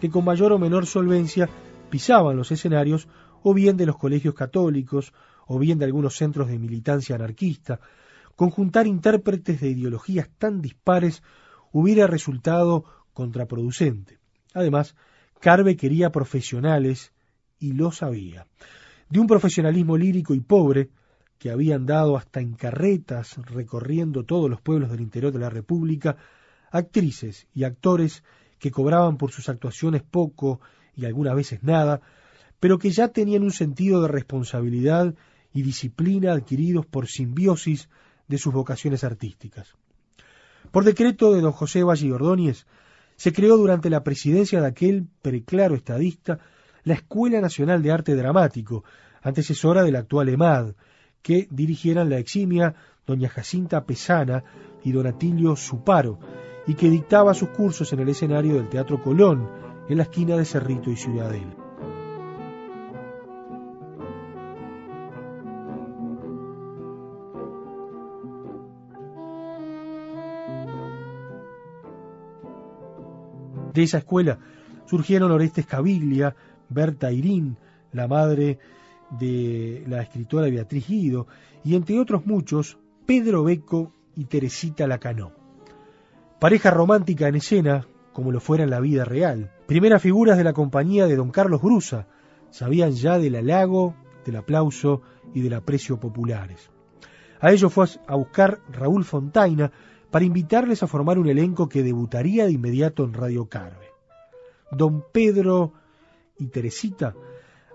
que 0.05 0.11
con 0.11 0.23
mayor 0.23 0.53
o 0.53 0.59
menor 0.59 0.85
solvencia 0.85 1.49
pisaban 1.89 2.37
los 2.37 2.53
escenarios 2.53 3.09
o 3.43 3.55
bien 3.55 3.79
de 3.79 3.87
los 3.87 3.97
colegios 3.97 4.35
católicos 4.35 5.15
o 5.47 5.59
bien 5.59 5.79
de 5.79 5.87
algunos 5.87 6.15
centros 6.15 6.49
de 6.49 6.59
militancia 6.59 7.15
anarquista. 7.15 7.81
Conjuntar 8.37 8.87
intérpretes 8.87 9.63
de 9.63 9.71
ideologías 9.71 10.29
tan 10.37 10.61
dispares 10.61 11.23
hubiera 11.73 12.07
resultado 12.07 12.85
contraproducente. 13.15 14.19
Además, 14.53 14.95
Carve 15.41 15.75
quería 15.75 16.13
profesionales 16.13 17.15
y 17.59 17.73
lo 17.73 17.91
sabía. 17.91 18.47
De 19.09 19.21
un 19.21 19.27
profesionalismo 19.27 19.97
lírico 19.97 20.35
y 20.35 20.41
pobre, 20.41 20.91
que 21.39 21.51
había 21.51 21.77
andado 21.77 22.19
hasta 22.19 22.41
en 22.41 22.53
carretas 22.53 23.39
recorriendo 23.47 24.25
todos 24.25 24.51
los 24.51 24.61
pueblos 24.61 24.91
del 24.91 25.01
interior 25.01 25.33
de 25.33 25.39
la 25.39 25.49
República, 25.49 26.19
actrices 26.71 27.47
y 27.55 27.65
actores 27.65 28.23
que 28.65 28.71
cobraban 28.71 29.19
por 29.19 29.31
sus 29.31 29.51
actuaciones 29.51 30.03
poco 30.03 30.59
y 30.97 31.05
algunas 31.05 31.37
veces 31.37 31.63
nada, 31.63 32.01
pero 32.61 32.79
que 32.79 32.93
ya 32.93 33.09
tenían 33.09 33.43
un 33.43 33.51
sentido 33.51 34.01
de 34.01 34.09
responsabilidad 34.09 35.15
y 35.53 35.61
disciplina 35.61 36.33
adquiridos 36.33 36.87
por 36.87 37.07
simbiosis 37.07 37.91
de 38.27 38.39
sus 38.39 38.55
vocaciones 38.55 39.05
artísticas. 39.05 39.75
Por 40.71 40.85
decreto 40.85 41.35
de 41.35 41.43
don 41.43 41.53
José 41.53 41.83
Valle 41.83 42.11
Ordóñez, 42.11 42.65
se 43.17 43.35
creó 43.35 43.59
durante 43.59 43.91
la 43.91 44.03
presidencia 44.03 44.63
de 44.63 44.69
aquel 44.69 45.09
preclaro 45.21 45.75
estadista 45.75 46.39
la 46.85 46.95
Escuela 46.95 47.43
Nacional 47.43 47.83
de 47.83 47.93
Arte 47.93 48.15
Dramático, 48.15 48.83
antecesora 49.21 49.83
de 49.83 49.93
la 49.93 49.99
actual 49.99 50.31
EMAD, 50.31 50.73
que 51.21 51.49
dirigieran 51.51 52.09
la 52.09 52.17
eximia 52.17 52.75
doña 53.07 53.29
Jacinta 53.29 53.85
Pesana 53.85 54.43
y 54.83 54.93
don 54.93 55.07
Atilio 55.07 55.55
Suparo, 55.55 56.19
y 56.67 56.75
que 56.75 56.91
dictaba 56.91 57.35
sus 57.35 57.51
cursos 57.51 57.93
en 57.93 58.01
el 58.01 58.09
escenario 58.09 58.55
del 58.55 58.69
Teatro 58.69 59.03
Colón, 59.03 59.49
en 59.89 59.99
la 59.99 60.05
esquina 60.05 60.37
de 60.37 60.45
Cerrito 60.45 60.91
y 60.91 60.97
Ciudadel. 60.97 61.47
De 73.75 73.83
esa 73.83 73.99
escuela 73.99 74.39
surgieron 74.87 75.33
Orestes 75.33 75.67
Caviglia, 75.67 76.37
Berta 76.69 77.11
Irín, 77.11 77.57
la 77.93 78.07
madre 78.07 78.59
de 79.11 79.85
la 79.89 80.01
escritora 80.01 80.49
Beatriz 80.49 80.87
Guido, 80.87 81.27
y 81.65 81.75
entre 81.75 81.99
otros 81.99 82.25
muchos, 82.25 82.79
Pedro 83.05 83.43
Beco 83.43 83.93
y 84.17 84.27
Teresita 84.27 84.87
Lacanó. 84.87 85.44
Pareja 86.45 86.71
romántica 86.71 87.27
en 87.27 87.37
escena, 87.37 87.87
como 88.13 88.31
lo 88.31 88.39
fuera 88.39 88.65
en 88.65 88.69
la 88.69 88.79
vida 88.79 89.07
real. 89.07 89.51
Primeras 89.67 90.03
figuras 90.03 90.37
de 90.37 90.45
la 90.45 90.53
compañía 90.53 91.07
de 91.07 91.17
don 91.17 91.31
Carlos 91.31 91.63
Brusa, 91.63 92.07
sabían 92.51 92.93
ya 92.93 93.19
del 93.19 93.37
halago, 93.37 93.95
del 94.27 94.37
aplauso 94.37 95.01
y 95.33 95.41
del 95.41 95.55
aprecio 95.55 95.99
populares. 95.99 96.69
A 97.41 97.51
ello 97.51 97.71
fue 97.71 97.87
a 98.07 98.17
buscar 98.17 98.61
Raúl 98.71 99.07
Fontaina 99.07 99.73
para 100.11 100.27
invitarles 100.27 100.83
a 100.83 100.87
formar 100.87 101.19
un 101.19 101.29
elenco 101.29 101.67
que 101.67 101.83
debutaría 101.83 102.45
de 102.45 102.53
inmediato 102.53 103.05
en 103.05 103.15
Radio 103.15 103.47
Carve. 103.49 103.89
Don 104.71 105.03
Pedro 105.15 105.73
y 106.39 106.49
Teresita 106.49 107.15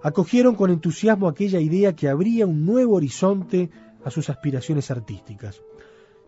acogieron 0.03 0.53
con 0.53 0.69
entusiasmo 0.69 1.27
aquella 1.27 1.59
idea 1.59 1.95
que 1.95 2.07
abría 2.07 2.45
un 2.45 2.67
nuevo 2.67 2.97
horizonte 2.97 3.71
a 4.05 4.11
sus 4.11 4.29
aspiraciones 4.29 4.91
artísticas. 4.91 5.59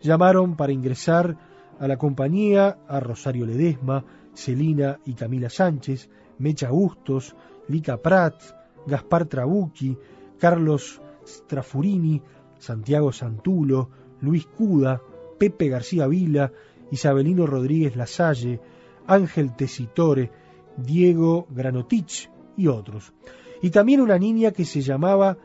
Llamaron 0.00 0.56
para 0.56 0.72
ingresar 0.72 1.51
a 1.78 1.88
la 1.88 1.96
compañía 1.96 2.78
a 2.88 3.00
Rosario 3.00 3.46
Ledesma, 3.46 4.04
Celina 4.34 4.98
y 5.04 5.14
Camila 5.14 5.50
Sánchez, 5.50 6.08
Mecha 6.38 6.70
Bustos, 6.70 7.34
Lica 7.68 7.96
Prat, 7.96 8.40
Gaspar 8.86 9.26
Trabucchi, 9.26 9.96
Carlos 10.38 11.00
Strafurini, 11.26 12.22
Santiago 12.58 13.12
Santulo, 13.12 13.90
Luis 14.20 14.46
Cuda, 14.46 15.00
Pepe 15.38 15.68
García 15.68 16.06
Vila, 16.06 16.52
Isabelino 16.90 17.46
Rodríguez 17.46 17.96
Lasalle, 17.96 18.60
Ángel 19.06 19.56
Tesitore, 19.56 20.30
Diego 20.76 21.46
Granotich 21.50 22.30
y 22.56 22.68
otros. 22.68 23.12
Y 23.60 23.70
también 23.70 24.00
una 24.00 24.18
niña 24.18 24.50
que 24.50 24.64
se 24.64 24.80
llamaba 24.80 25.38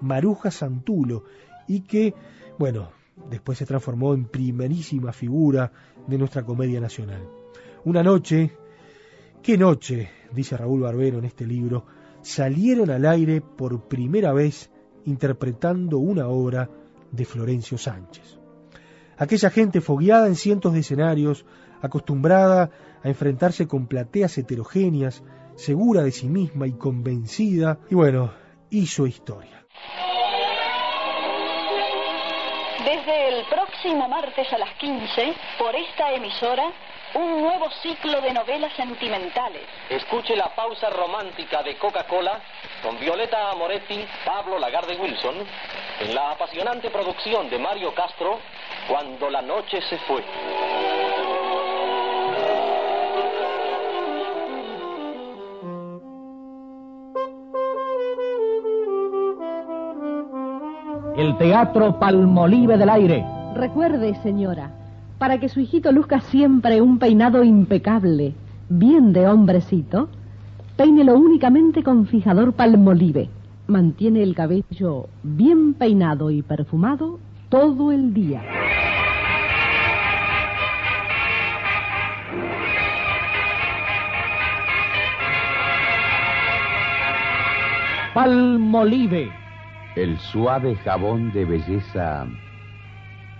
Maruja 0.00 0.50
Santulo 0.50 1.24
y 1.66 1.80
que, 1.80 2.14
bueno, 2.58 2.90
después 3.30 3.58
se 3.58 3.66
transformó 3.66 4.14
en 4.14 4.26
primerísima 4.26 5.12
figura 5.12 5.72
de 6.06 6.18
nuestra 6.18 6.44
comedia 6.44 6.80
nacional. 6.80 7.22
Una 7.84 8.02
noche, 8.02 8.56
qué 9.42 9.58
noche, 9.58 10.10
dice 10.32 10.56
Raúl 10.56 10.80
Barbero 10.80 11.18
en 11.18 11.24
este 11.24 11.46
libro, 11.46 11.86
salieron 12.22 12.90
al 12.90 13.04
aire 13.06 13.40
por 13.40 13.88
primera 13.88 14.32
vez 14.32 14.70
interpretando 15.04 15.98
una 15.98 16.28
obra 16.28 16.70
de 17.12 17.24
Florencio 17.24 17.78
Sánchez. 17.78 18.38
aquella 19.16 19.50
gente 19.50 19.80
fogueada 19.80 20.26
en 20.26 20.34
cientos 20.34 20.72
de 20.72 20.80
escenarios, 20.80 21.46
acostumbrada 21.80 22.70
a 23.02 23.08
enfrentarse 23.08 23.68
con 23.68 23.86
plateas 23.86 24.36
heterogéneas, 24.38 25.22
segura 25.54 26.02
de 26.02 26.10
sí 26.10 26.28
misma 26.28 26.66
y 26.66 26.72
convencida, 26.72 27.78
y 27.90 27.94
bueno, 27.94 28.32
hizo 28.70 29.06
historia. 29.06 29.66
Desde 32.84 33.28
el 33.28 33.44
próximo 33.46 34.06
martes 34.08 34.52
a 34.52 34.58
las 34.58 34.74
15, 34.74 35.34
por 35.56 35.74
esta 35.74 36.12
emisora, 36.12 36.70
un 37.14 37.40
nuevo 37.40 37.70
ciclo 37.82 38.20
de 38.20 38.30
novelas 38.34 38.74
sentimentales. 38.74 39.62
Escuche 39.88 40.36
la 40.36 40.54
pausa 40.54 40.90
romántica 40.90 41.62
de 41.62 41.78
Coca-Cola 41.78 42.38
con 42.82 43.00
Violeta 43.00 43.50
Amoretti, 43.52 44.06
Pablo 44.26 44.58
Lagarde 44.58 44.96
Wilson, 44.96 45.46
en 46.00 46.14
la 46.14 46.32
apasionante 46.32 46.90
producción 46.90 47.48
de 47.48 47.58
Mario 47.58 47.94
Castro, 47.94 48.38
Cuando 48.86 49.30
la 49.30 49.40
noche 49.40 49.80
se 49.80 49.96
fue. 50.00 50.22
El 61.24 61.38
Teatro 61.38 61.98
Palmolive 61.98 62.76
del 62.76 62.90
Aire. 62.90 63.24
Recuerde, 63.54 64.14
señora, 64.16 64.72
para 65.16 65.40
que 65.40 65.48
su 65.48 65.58
hijito 65.58 65.90
luzca 65.90 66.20
siempre 66.20 66.82
un 66.82 66.98
peinado 66.98 67.42
impecable, 67.42 68.34
bien 68.68 69.14
de 69.14 69.26
hombrecito, 69.26 70.10
peínelo 70.76 71.14
únicamente 71.14 71.82
con 71.82 72.06
fijador 72.06 72.52
Palmolive. 72.52 73.30
Mantiene 73.68 74.22
el 74.22 74.34
cabello 74.34 75.06
bien 75.22 75.72
peinado 75.72 76.30
y 76.30 76.42
perfumado 76.42 77.18
todo 77.48 77.90
el 77.90 78.12
día. 78.12 78.42
Palmolive. 88.12 89.43
El 89.96 90.18
suave 90.18 90.74
jabón 90.74 91.32
de 91.32 91.44
belleza 91.44 92.26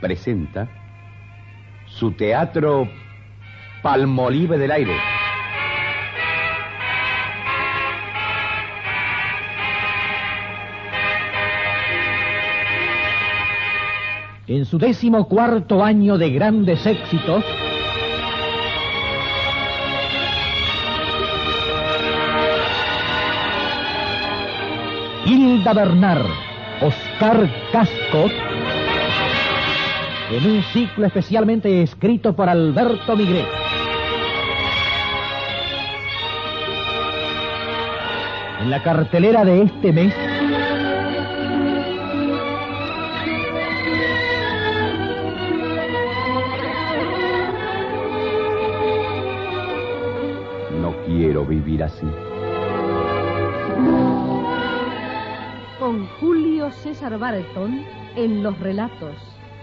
presenta 0.01 0.69
su 1.87 2.13
teatro 2.13 2.89
Palmolive 3.83 4.57
del 4.57 4.71
Aire. 4.71 4.97
En 14.47 14.65
su 14.65 14.79
décimo 14.79 15.27
cuarto 15.27 15.83
año 15.83 16.19
de 16.19 16.31
grandes 16.31 16.87
éxitos, 16.87 17.45
Hilda 25.27 25.73
Bernard, 25.73 26.27
Oscar 26.83 27.49
Casco, 27.73 28.29
en 30.31 30.51
un 30.51 30.63
ciclo 30.65 31.07
especialmente 31.07 31.83
escrito 31.83 32.37
por 32.37 32.47
Alberto 32.47 33.17
Migré. 33.17 33.47
En 38.61 38.69
la 38.69 38.83
cartelera 38.83 39.47
de 39.47 39.63
este 39.63 39.93
mes, 39.93 40.15
No 50.83 50.95
quiero 51.07 51.47
vivir 51.47 51.83
así. 51.83 52.07
César 56.85 57.19
Barton 57.19 57.83
en 58.15 58.43
los 58.43 58.59
relatos. 58.61 59.15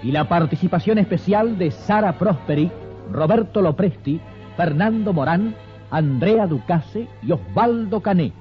y 0.01 0.11
la 0.11 0.27
participación 0.27 0.97
especial 0.97 1.59
de 1.59 1.69
Sara 1.69 2.17
Prosperi, 2.17 2.71
Roberto 3.11 3.61
Lopresti, 3.61 4.19
Fernando 4.57 5.13
Morán, 5.13 5.55
Andrea 5.91 6.47
Ducase 6.47 7.07
y 7.21 7.31
Osvaldo 7.31 8.01
Cané. 8.01 8.33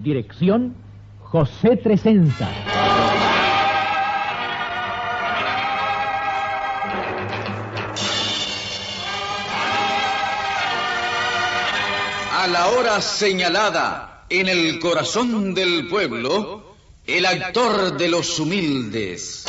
Dirección, 0.00 0.74
José 1.20 1.76
Tresenza. 1.76 2.48
A 12.36 12.48
la 12.48 12.66
hora 12.70 13.00
señalada, 13.00 14.24
en 14.28 14.48
el 14.48 14.80
corazón 14.80 15.54
del 15.54 15.86
pueblo, 15.86 16.69
el 17.06 17.26
actor 17.26 17.96
de 17.96 18.08
los 18.08 18.38
humildes. 18.38 19.44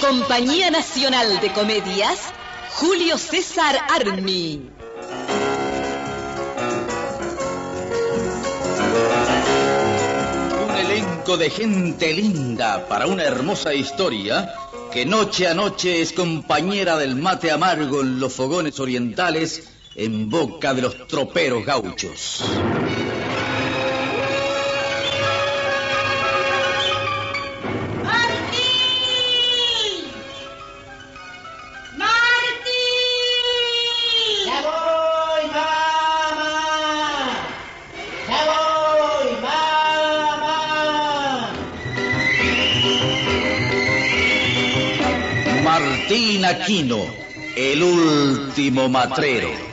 Compañía 0.00 0.70
Nacional 0.70 1.40
de 1.40 1.52
Comedias, 1.52 2.32
Julio 2.70 3.18
César 3.18 3.78
Armi. 3.88 4.70
Un 10.64 10.76
elenco 10.76 11.36
de 11.36 11.50
gente 11.50 12.12
linda 12.12 12.86
para 12.88 13.06
una 13.06 13.24
hermosa 13.24 13.74
historia 13.74 14.54
que 14.92 15.04
noche 15.04 15.46
a 15.48 15.54
noche 15.54 16.00
es 16.00 16.12
compañera 16.12 16.96
del 16.96 17.16
mate 17.16 17.50
amargo 17.50 18.00
en 18.00 18.20
los 18.20 18.32
fogones 18.32 18.80
orientales 18.80 19.77
en 19.98 20.30
boca 20.30 20.72
de 20.74 20.82
los 20.82 21.08
troperos 21.08 21.66
gauchos. 21.66 22.44
¡Ya 34.46 34.62
voy, 34.62 35.46
mamá! 35.48 36.54
¡Ya 38.28 38.40
voy, 38.46 39.30
mamá! 39.42 40.56
Martín 45.64 46.44
Aquino, 46.44 47.00
el 47.56 47.82
último 47.82 48.88
matrero. 48.88 49.67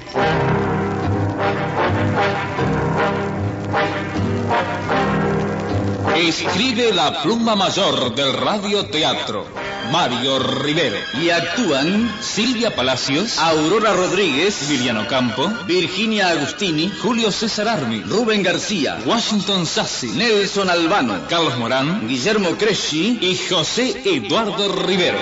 Escribe 6.16 6.92
la 6.92 7.22
pluma 7.22 7.56
mayor 7.56 8.16
del 8.16 8.34
radioteatro, 8.34 9.46
Mario 9.92 10.40
Rivero. 10.40 10.98
Y 11.22 11.30
actúan 11.30 12.12
Silvia 12.20 12.76
Palacios, 12.76 13.38
Aurora 13.38 13.94
Rodríguez, 13.94 14.70
Liliano 14.70 15.08
Campo, 15.08 15.48
Virginia 15.68 16.30
Agustini, 16.30 16.92
Julio 17.02 17.32
César 17.32 17.68
Armi, 17.68 18.02
Rubén 18.02 18.42
García, 18.42 18.98
Washington 19.06 19.66
Sassi, 19.66 20.08
Nelson 20.08 20.70
Albano, 20.70 21.20
Carlos 21.30 21.58
Morán 21.58 22.08
Guillermo 22.08 22.58
Cresci 22.58 23.20
y 23.22 23.38
José 23.50 24.02
Eduardo 24.06 24.74
Rivero. 24.86 25.20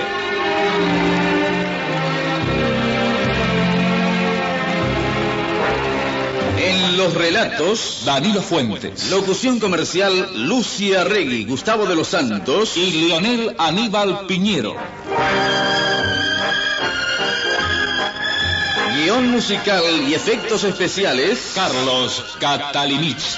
Los 7.04 7.12
relatos, 7.12 8.02
Danilo 8.06 8.40
Fuentes, 8.40 9.10
locución 9.10 9.60
comercial 9.60 10.46
Lucia 10.48 11.04
Regui, 11.04 11.44
Gustavo 11.44 11.84
de 11.84 11.94
los 11.94 12.08
Santos 12.08 12.78
y 12.78 13.08
Leonel 13.08 13.54
Aníbal 13.58 14.24
Piñero. 14.26 14.74
Guión 18.94 19.30
musical 19.30 19.84
y 20.08 20.14
efectos 20.14 20.64
especiales 20.64 21.52
Carlos 21.54 22.24
Catalinich. 22.40 23.36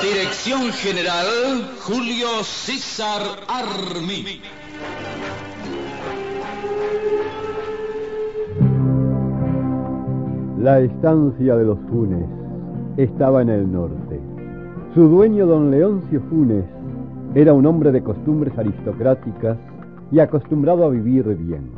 Dirección 0.00 0.72
general 0.72 1.76
Julio 1.82 2.42
César 2.42 3.22
Armi. 3.48 4.40
La 10.60 10.78
estancia 10.78 11.56
de 11.56 11.64
los 11.64 11.78
Funes 11.88 12.28
estaba 12.98 13.40
en 13.40 13.48
el 13.48 13.72
norte. 13.72 14.20
Su 14.92 15.08
dueño, 15.08 15.46
don 15.46 15.70
Leoncio 15.70 16.20
Funes, 16.28 16.66
era 17.34 17.54
un 17.54 17.64
hombre 17.64 17.90
de 17.92 18.02
costumbres 18.02 18.52
aristocráticas 18.58 19.56
y 20.12 20.20
acostumbrado 20.20 20.84
a 20.84 20.90
vivir 20.90 21.24
bien. 21.34 21.70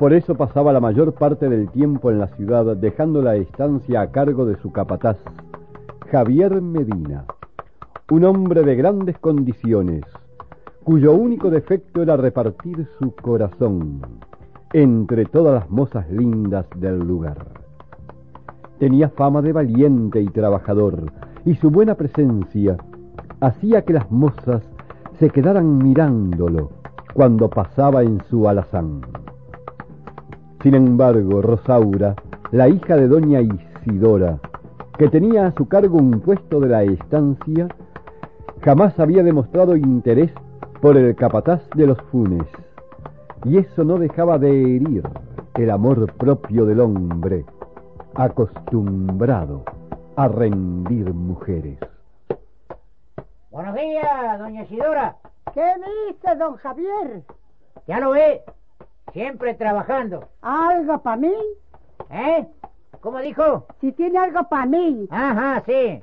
Por 0.00 0.12
eso 0.12 0.34
pasaba 0.34 0.72
la 0.72 0.80
mayor 0.80 1.14
parte 1.14 1.48
del 1.48 1.70
tiempo 1.70 2.10
en 2.10 2.18
la 2.18 2.26
ciudad, 2.34 2.76
dejando 2.76 3.22
la 3.22 3.36
estancia 3.36 4.00
a 4.00 4.10
cargo 4.10 4.46
de 4.46 4.56
su 4.56 4.72
capataz, 4.72 5.18
Javier 6.10 6.60
Medina, 6.60 7.24
un 8.10 8.24
hombre 8.24 8.64
de 8.64 8.74
grandes 8.74 9.16
condiciones, 9.18 10.02
cuyo 10.82 11.12
único 11.12 11.50
defecto 11.50 12.02
era 12.02 12.16
repartir 12.16 12.88
su 12.98 13.14
corazón 13.14 14.00
entre 14.72 15.24
todas 15.24 15.54
las 15.54 15.70
mozas 15.70 16.10
lindas 16.10 16.66
del 16.76 16.98
lugar. 16.98 17.59
Tenía 18.80 19.10
fama 19.10 19.42
de 19.42 19.52
valiente 19.52 20.22
y 20.22 20.26
trabajador, 20.28 21.12
y 21.44 21.54
su 21.54 21.70
buena 21.70 21.96
presencia 21.96 22.78
hacía 23.40 23.82
que 23.82 23.92
las 23.92 24.10
mozas 24.10 24.62
se 25.18 25.28
quedaran 25.28 25.76
mirándolo 25.76 26.70
cuando 27.12 27.50
pasaba 27.50 28.02
en 28.02 28.22
su 28.30 28.48
alazán. 28.48 29.02
Sin 30.62 30.74
embargo, 30.74 31.42
Rosaura, 31.42 32.14
la 32.52 32.70
hija 32.70 32.96
de 32.96 33.06
doña 33.06 33.42
Isidora, 33.42 34.38
que 34.96 35.08
tenía 35.08 35.48
a 35.48 35.52
su 35.52 35.68
cargo 35.68 35.98
un 35.98 36.20
puesto 36.20 36.58
de 36.58 36.68
la 36.70 36.82
estancia, 36.82 37.68
jamás 38.62 38.98
había 38.98 39.22
demostrado 39.22 39.76
interés 39.76 40.32
por 40.80 40.96
el 40.96 41.14
capataz 41.16 41.60
de 41.76 41.86
los 41.86 42.00
funes, 42.10 42.46
y 43.44 43.58
eso 43.58 43.84
no 43.84 43.98
dejaba 43.98 44.38
de 44.38 44.76
herir 44.76 45.02
el 45.54 45.70
amor 45.70 46.10
propio 46.14 46.64
del 46.64 46.80
hombre, 46.80 47.44
acostumbrado 48.14 49.64
a 50.16 50.28
rendir 50.28 51.12
mujeres. 51.12 51.78
Buenos 53.50 53.74
días, 53.74 54.38
doña 54.38 54.62
Isidora. 54.62 55.16
¿Qué 55.54 55.64
dice, 56.08 56.36
don 56.36 56.56
Javier? 56.56 57.22
Ya 57.86 57.98
lo 58.00 58.10
ve, 58.10 58.42
siempre 59.12 59.54
trabajando. 59.54 60.28
¿Algo 60.42 60.98
para 61.02 61.16
mí? 61.16 61.34
¿Eh? 62.10 62.46
¿Cómo 63.00 63.18
dijo? 63.18 63.66
Si 63.80 63.92
tiene 63.92 64.18
algo 64.18 64.48
para 64.48 64.66
mí. 64.66 65.08
Ajá, 65.10 65.62
sí. 65.66 66.02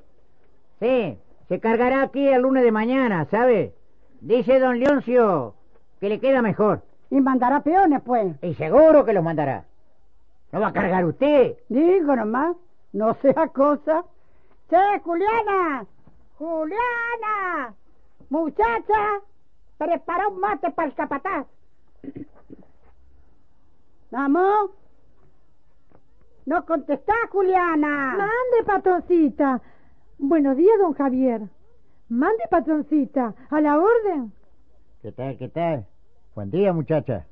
Sí, 0.80 1.18
se 1.48 1.60
cargará 1.60 2.04
aquí 2.04 2.28
el 2.28 2.42
lunes 2.42 2.64
de 2.64 2.72
mañana, 2.72 3.26
¿sabe? 3.30 3.74
Dice 4.22 4.60
don 4.60 4.80
Leoncio 4.80 5.54
que 6.00 6.10
le 6.10 6.20
queda 6.20 6.42
mejor. 6.42 6.82
Y 7.10 7.22
mandará 7.22 7.62
peones, 7.62 8.02
pues. 8.04 8.36
Y 8.42 8.54
seguro 8.56 9.06
que 9.06 9.14
los 9.14 9.24
mandará. 9.24 9.64
¿No 10.52 10.60
va 10.62 10.68
a 10.68 10.74
cargar 10.74 11.06
usted? 11.06 11.58
Digo 11.70 12.16
nomás, 12.16 12.56
no 12.94 13.14
sea 13.16 13.48
cosa. 13.48 14.06
Che, 14.70 15.00
Juliana, 15.04 15.86
Juliana, 16.38 17.74
muchacha, 18.30 19.22
prepara 19.78 20.28
un 20.28 20.40
mate 20.40 20.72
para 20.72 20.88
el 20.88 20.94
capataz. 20.94 21.48
Vamos. 24.12 24.72
No 26.46 26.66
contestá, 26.66 27.14
Juliana. 27.30 28.16
Mande, 28.18 28.64
patroncita. 28.66 29.62
Buenos 30.18 30.56
días, 30.56 30.80
don 30.80 30.94
Javier. 30.94 31.42
Mande, 32.08 32.44
patroncita. 32.50 33.34
A 33.50 33.60
la 33.60 33.78
orden. 33.78 34.32
¿Qué 35.02 35.12
tal, 35.12 35.38
qué 35.38 35.50
tal? 35.50 35.86
Buen 36.36 36.50
día, 36.50 36.72
muchacha. 36.72 37.26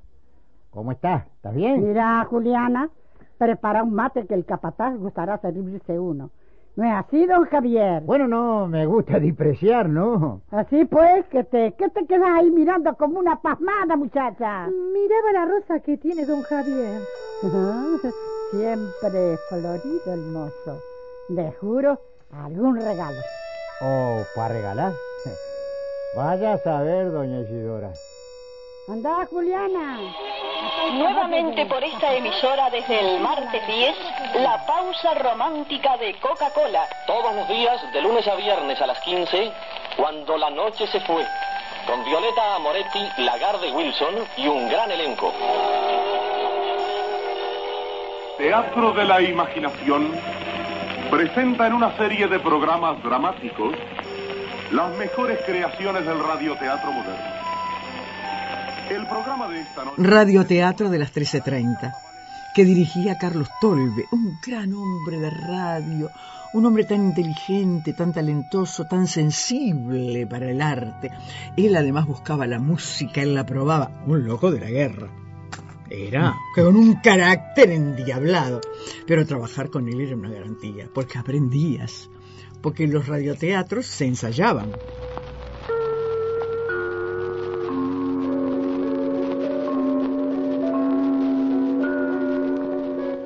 ¿Cómo 0.70 0.92
estás? 0.92 1.26
¿Estás 1.28 1.56
bien? 1.56 1.88
Mira, 1.88 2.26
Juliana, 2.30 2.90
prepara 3.38 3.84
un 3.84 3.94
mate 3.94 4.26
que 4.26 4.34
el 4.34 4.46
capataz 4.46 4.96
gustará 4.98 5.38
servirse 5.38 6.00
uno. 6.00 6.32
¿No 6.76 6.84
es 6.84 6.94
así, 6.94 7.26
don 7.26 7.46
Javier? 7.46 8.04
Bueno, 8.04 8.28
no 8.28 8.68
me 8.68 8.86
gusta 8.86 9.18
despreciar, 9.18 9.88
¿no? 9.88 10.42
Así 10.52 10.84
pues, 10.84 11.26
que 11.28 11.46
te, 11.46 11.72
que 11.74 11.90
te 11.90 12.06
quedas 12.06 12.28
ahí 12.36 12.52
mirando 12.52 12.96
como 12.96 13.20
una 13.20 13.42
pasmada, 13.42 13.96
muchacha. 13.96 14.68
Miraba 14.68 15.32
la 15.32 15.46
rosa 15.46 15.80
que 15.80 15.98
tiene 15.98 16.26
don 16.26 16.42
Javier. 16.42 17.02
Siempre 18.52 19.38
florido 19.50 20.14
el 20.14 20.22
mozo. 20.34 20.82
Le 21.30 21.52
juro, 21.54 21.98
algún 22.32 22.76
regalo. 22.76 23.20
Oh, 23.82 24.22
¿para 24.36 24.54
regalar? 24.54 24.94
Vaya 26.16 26.54
a 26.54 26.58
saber, 26.58 27.12
doña 27.12 27.40
Isidora. 27.42 27.92
Anda, 28.88 29.26
Juliana. 29.26 29.98
Nuevamente 30.94 31.66
por 31.66 31.84
esta 31.84 32.14
emisora 32.14 32.70
desde 32.70 33.00
el 33.00 33.20
martes 33.20 33.68
10, 33.68 33.96
la 34.36 34.66
pausa 34.66 35.14
romántica 35.16 35.98
de 35.98 36.14
Coca-Cola. 36.20 36.88
Todos 37.08 37.36
los 37.36 37.48
días, 37.48 37.82
de 37.92 38.02
lunes 38.02 38.28
a 38.28 38.36
viernes 38.36 38.80
a 38.82 38.88
las 38.88 39.00
15, 39.02 39.52
cuando 39.98 40.38
la 40.38 40.50
noche 40.52 40.88
se 40.88 41.00
fue. 41.02 41.26
Con 41.88 42.04
Violeta 42.06 42.56
Amoretti, 42.56 43.00
Lagarde 43.18 43.72
Wilson 43.72 44.16
y 44.38 44.48
un 44.48 44.70
gran 44.70 44.92
elenco. 44.92 45.34
Teatro 48.38 48.92
de 48.94 49.06
la 49.06 49.22
Imaginación 49.22 50.12
presenta 51.10 51.68
en 51.68 51.74
una 51.74 51.96
serie 51.98 52.28
de 52.28 52.40
programas 52.40 53.02
dramáticos 53.04 53.76
las 54.72 54.92
mejores 54.92 55.40
creaciones 55.46 56.06
del 56.06 56.20
radioteatro 56.20 56.92
moderno. 56.92 57.45
El 58.90 59.08
programa 59.08 59.48
de 59.50 59.62
esta 59.62 59.84
noche... 59.84 60.04
Radioteatro 60.04 60.90
de 60.90 61.00
las 61.00 61.14
13.30, 61.14 61.94
que 62.54 62.66
dirigía 62.66 63.18
Carlos 63.18 63.50
Tolbe, 63.60 64.06
un 64.12 64.38
gran 64.46 64.74
hombre 64.74 65.20
de 65.20 65.30
radio, 65.30 66.10
un 66.54 66.66
hombre 66.66 66.84
tan 66.84 67.04
inteligente, 67.06 67.94
tan 67.94 68.14
talentoso, 68.14 68.86
tan 68.86 69.08
sensible 69.08 70.28
para 70.28 70.52
el 70.52 70.62
arte. 70.62 71.12
Él 71.58 71.76
además 71.76 72.06
buscaba 72.06 72.46
la 72.46 72.60
música, 72.60 73.22
él 73.22 73.34
la 73.34 73.46
probaba, 73.46 74.04
un 74.06 74.26
loco 74.26 74.52
de 74.52 74.60
la 74.60 74.70
guerra. 74.70 75.10
Era 75.90 76.36
con 76.54 76.76
un 76.76 76.96
carácter 76.96 77.72
endiablado, 77.72 78.62
pero 79.08 79.26
trabajar 79.26 79.70
con 79.70 79.88
él 79.88 80.02
era 80.02 80.16
una 80.16 80.30
garantía, 80.30 80.88
porque 80.94 81.18
aprendías, 81.18 82.10
porque 82.62 82.88
los 82.88 83.08
radioteatros 83.08 83.86
se 83.86 84.06
ensayaban. 84.06 84.72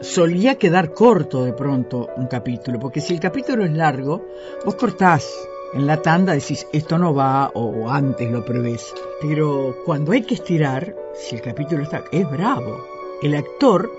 Solía 0.10 0.56
quedar 0.56 0.92
corto 0.94 1.46
de 1.46 1.54
pronto 1.54 2.10
un 2.18 2.28
capítulo, 2.28 2.80
porque 2.80 3.00
si 3.00 3.14
el 3.14 3.20
capítulo 3.20 3.64
es 3.64 3.72
largo, 3.72 4.26
vos 4.66 4.76
cortás 4.76 5.30
en 5.74 5.86
la 5.86 6.02
tanda, 6.02 6.34
decís 6.34 6.66
esto 6.74 6.98
no 6.98 7.14
va 7.14 7.52
o 7.54 7.90
antes 7.90 8.30
lo 8.32 8.44
prevés. 8.44 8.92
Pero 9.22 9.76
cuando 9.86 10.12
hay 10.12 10.24
que 10.24 10.34
estirar, 10.34 10.96
si 11.14 11.36
el 11.36 11.42
capítulo 11.42 11.84
está, 11.84 12.04
es 12.12 12.30
bravo. 12.30 12.84
El 13.22 13.36
actor, 13.36 13.92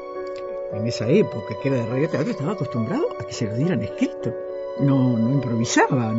en 0.72 0.86
esa 0.86 1.08
época 1.08 1.54
que 1.62 1.68
era 1.68 1.78
de 1.78 1.86
radioteatro, 1.86 2.32
estaba 2.32 2.52
acostumbrado 2.52 3.06
a 3.18 3.24
que 3.24 3.32
se 3.32 3.46
lo 3.46 3.54
dieran 3.54 3.82
escrito. 3.82 4.34
No, 4.80 5.16
no 5.16 5.30
improvisaba, 5.30 6.12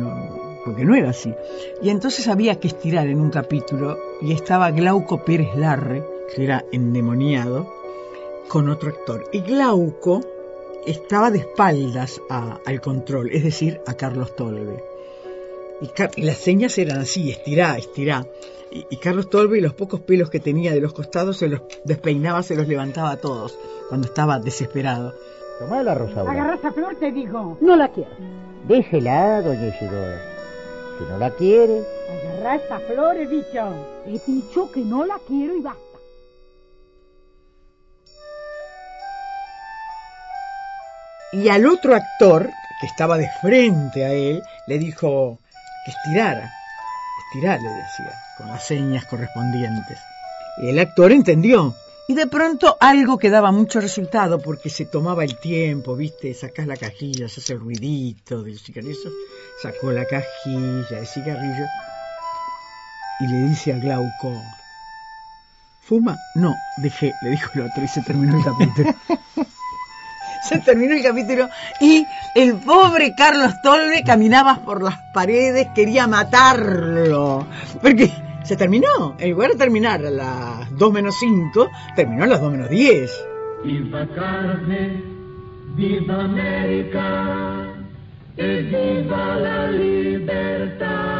porque 0.64 0.84
no 0.84 0.94
era 0.94 1.10
así. 1.10 1.34
Y 1.82 1.90
entonces 1.90 2.28
había 2.28 2.58
que 2.58 2.68
estirar 2.68 3.08
en 3.08 3.20
un 3.20 3.30
capítulo 3.30 3.98
y 4.22 4.32
estaba 4.32 4.70
Glauco 4.70 5.22
Pérez 5.22 5.54
Larre, 5.54 6.02
que 6.34 6.44
era 6.44 6.64
endemoniado, 6.72 7.81
con 8.48 8.68
otro 8.68 8.90
actor. 8.90 9.24
Y 9.32 9.40
Glauco 9.40 10.20
estaba 10.86 11.30
de 11.30 11.38
espaldas 11.38 12.20
al 12.28 12.80
control, 12.80 13.30
es 13.32 13.44
decir, 13.44 13.80
a 13.86 13.94
Carlos 13.94 14.34
Tolbe. 14.36 14.82
Y, 15.80 16.22
las 16.22 16.38
señas 16.38 16.78
eran 16.78 16.98
así, 16.98 17.30
estirá, 17.30 17.76
estirá. 17.76 18.26
Y, 18.70 18.96
Carlos 18.96 19.28
Tolbe 19.28 19.58
y 19.58 19.60
los 19.60 19.74
pocos 19.74 20.00
pelos 20.00 20.30
que 20.30 20.40
tenía 20.40 20.72
de 20.72 20.80
los 20.80 20.92
costados 20.92 21.36
se 21.36 21.48
los 21.48 21.62
despeinaba, 21.84 22.42
se 22.42 22.54
los 22.54 22.68
levantaba 22.68 23.10
a 23.10 23.16
todos 23.16 23.58
cuando 23.88 24.06
estaba 24.06 24.38
desesperado. 24.38 25.12
Tomá 25.58 25.82
la 25.82 25.94
rosa. 25.94 26.22
Agarra 26.22 26.54
esa 26.54 26.72
flor, 26.72 26.96
te 26.98 27.12
digo. 27.12 27.58
No 27.60 27.76
la 27.76 27.88
quiero. 27.88 28.10
Déjela, 28.66 29.42
doña 29.42 29.68
Isidora. 29.68 30.20
Si 30.98 31.04
no 31.04 31.18
la 31.18 31.30
quiere. 31.30 31.82
Agarra 32.10 32.56
esa 32.56 32.78
flor, 32.80 33.16
he 33.16 33.26
dicho. 33.26 33.74
He 34.06 34.18
dicho 34.26 34.70
que 34.72 34.80
no 34.80 35.04
la 35.04 35.18
quiero 35.26 35.54
y 35.56 35.60
basta. 35.60 35.91
Y 41.32 41.48
al 41.48 41.66
otro 41.66 41.94
actor, 41.94 42.50
que 42.80 42.86
estaba 42.86 43.16
de 43.16 43.30
frente 43.40 44.04
a 44.04 44.12
él, 44.12 44.42
le 44.66 44.78
dijo 44.78 45.38
que 45.84 45.90
estirara. 45.90 46.52
Estirar, 47.26 47.60
le 47.60 47.68
decía, 47.68 48.12
con 48.36 48.48
las 48.48 48.66
señas 48.66 49.06
correspondientes. 49.06 49.98
El 50.58 50.78
actor 50.78 51.12
entendió. 51.12 51.74
Y 52.08 52.14
de 52.14 52.26
pronto 52.26 52.76
algo 52.80 53.16
que 53.16 53.30
daba 53.30 53.52
mucho 53.52 53.80
resultado 53.80 54.38
porque 54.40 54.68
se 54.68 54.84
tomaba 54.84 55.24
el 55.24 55.38
tiempo, 55.38 55.96
¿viste? 55.96 56.34
Sacás 56.34 56.66
la 56.66 56.76
cajilla, 56.76 57.28
se 57.28 57.40
hace 57.40 57.52
el 57.54 57.60
ruidito 57.60 58.42
del 58.42 58.58
cigarrillo. 58.58 59.10
Sacó 59.62 59.92
la 59.92 60.04
cajilla 60.04 61.00
de 61.00 61.06
cigarrillo 61.06 61.64
y 63.20 63.26
le 63.28 63.48
dice 63.48 63.72
a 63.72 63.78
Glauco, 63.78 64.42
¿fuma? 65.80 66.18
No, 66.34 66.56
dejé, 66.78 67.12
le 67.22 67.30
dijo 67.30 67.50
el 67.54 67.62
otro 67.62 67.84
y 67.84 67.88
se 67.88 68.02
terminó 68.02 68.36
el 68.36 68.44
capítulo. 68.44 68.94
se 70.42 70.58
terminó 70.58 70.94
el 70.94 71.02
capítulo 71.02 71.48
y 71.80 72.06
el 72.34 72.54
pobre 72.54 73.14
Carlos 73.14 73.60
Tolbe 73.62 74.02
caminaba 74.04 74.56
por 74.64 74.82
las 74.82 74.98
paredes, 75.12 75.68
quería 75.74 76.06
matarlo, 76.06 77.46
porque 77.80 78.10
Se 78.44 78.56
terminó. 78.56 79.14
En 79.18 79.30
lugar 79.30 79.52
de 79.52 79.56
terminar 79.56 80.04
a 80.04 80.10
las 80.10 80.76
2 80.76 80.92
menos 80.92 81.14
5, 81.20 81.70
terminó 81.94 82.24
a 82.24 82.26
las 82.26 82.40
2 82.40 82.50
menos 82.50 82.68
10. 82.68 83.24
Viva 83.64 84.06
carne, 84.14 85.00
viva 85.76 86.24
América, 86.24 87.68
y 88.36 88.62
viva 88.62 89.36
la 89.36 89.70
libertad. 89.70 91.11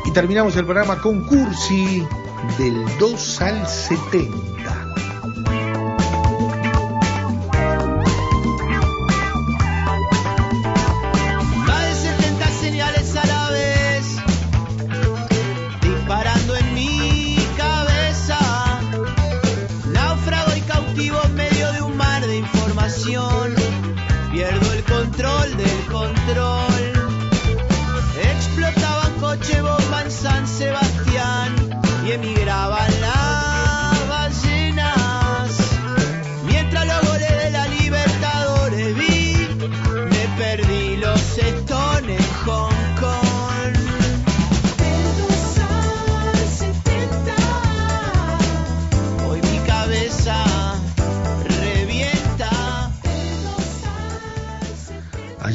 Y 0.07 0.13
terminamos 0.15 0.57
el 0.57 0.65
programa 0.65 1.03
con 1.03 1.27
Cursi 1.27 2.03
del 2.57 2.83
2 2.99 3.43
al 3.43 3.69
70. 3.69 4.80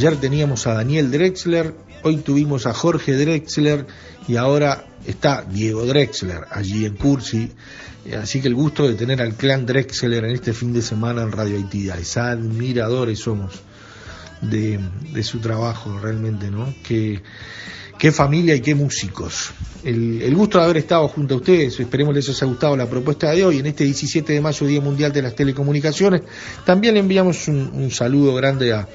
Ayer 0.06 0.20
teníamos 0.20 0.68
a 0.68 0.76
Daniel 0.76 1.10
Drexler, 1.10 1.74
hoy 2.04 2.18
tuvimos 2.18 2.68
a 2.68 2.76
Jorge 2.76 3.14
Drexler 3.14 3.88
y 4.28 4.36
ahora 4.36 4.86
está 5.04 5.42
Diego 5.42 5.84
Drexler 5.84 6.42
allí 6.52 6.86
en 6.86 6.96
Cursi. 6.96 7.50
Eh, 8.06 8.16
Así 8.16 8.40
que 8.40 8.48
el 8.48 8.54
gusto 8.54 8.88
de 8.88 8.94
tener 8.94 9.20
al 9.20 9.34
clan 9.34 9.66
Drexler 9.66 10.26
en 10.26 10.30
este 10.36 10.54
fin 10.54 10.74
de 10.74 10.84
semana 10.84 11.24
en 11.24 11.32
Radioactividades. 11.32 12.18
Admiradores 12.18 13.18
somos 13.18 13.54
de, 14.42 14.80
su 15.24 15.40
trabajo 15.40 15.98
realmente, 15.98 16.52
¿no? 16.52 16.72
Qué, 16.84 17.24
familia 18.12 18.54
y 18.54 18.62
qué 18.62 18.76
músicos. 18.76 19.54
El, 19.84 20.22
el 20.22 20.36
gusto 20.36 20.60
de 20.60 20.66
haber 20.66 20.78
estado 20.78 21.08
junto 21.08 21.34
a 21.34 21.38
ustedes, 21.38 21.80
esperemos 21.80 22.14
les 22.14 22.30
haya 22.30 22.46
gustado 22.46 22.78
la 22.78 22.88
propuesta 22.88 23.32
de 23.32 23.44
hoy, 23.44 23.58
en 23.58 23.66
este 23.66 23.86
17 23.86 24.34
de 24.34 24.40
mayo, 24.40 24.68
Día 24.68 24.82
Mundial 24.82 25.12
de 25.12 25.24
las 25.24 25.34
Telecomunicaciones. 25.34 26.22
También 26.64 26.94
le 26.94 27.00
enviamos 27.00 27.48
un, 27.48 27.72
un 27.74 27.90
saludo 27.90 28.36
grande 28.36 28.72
a 28.72 28.88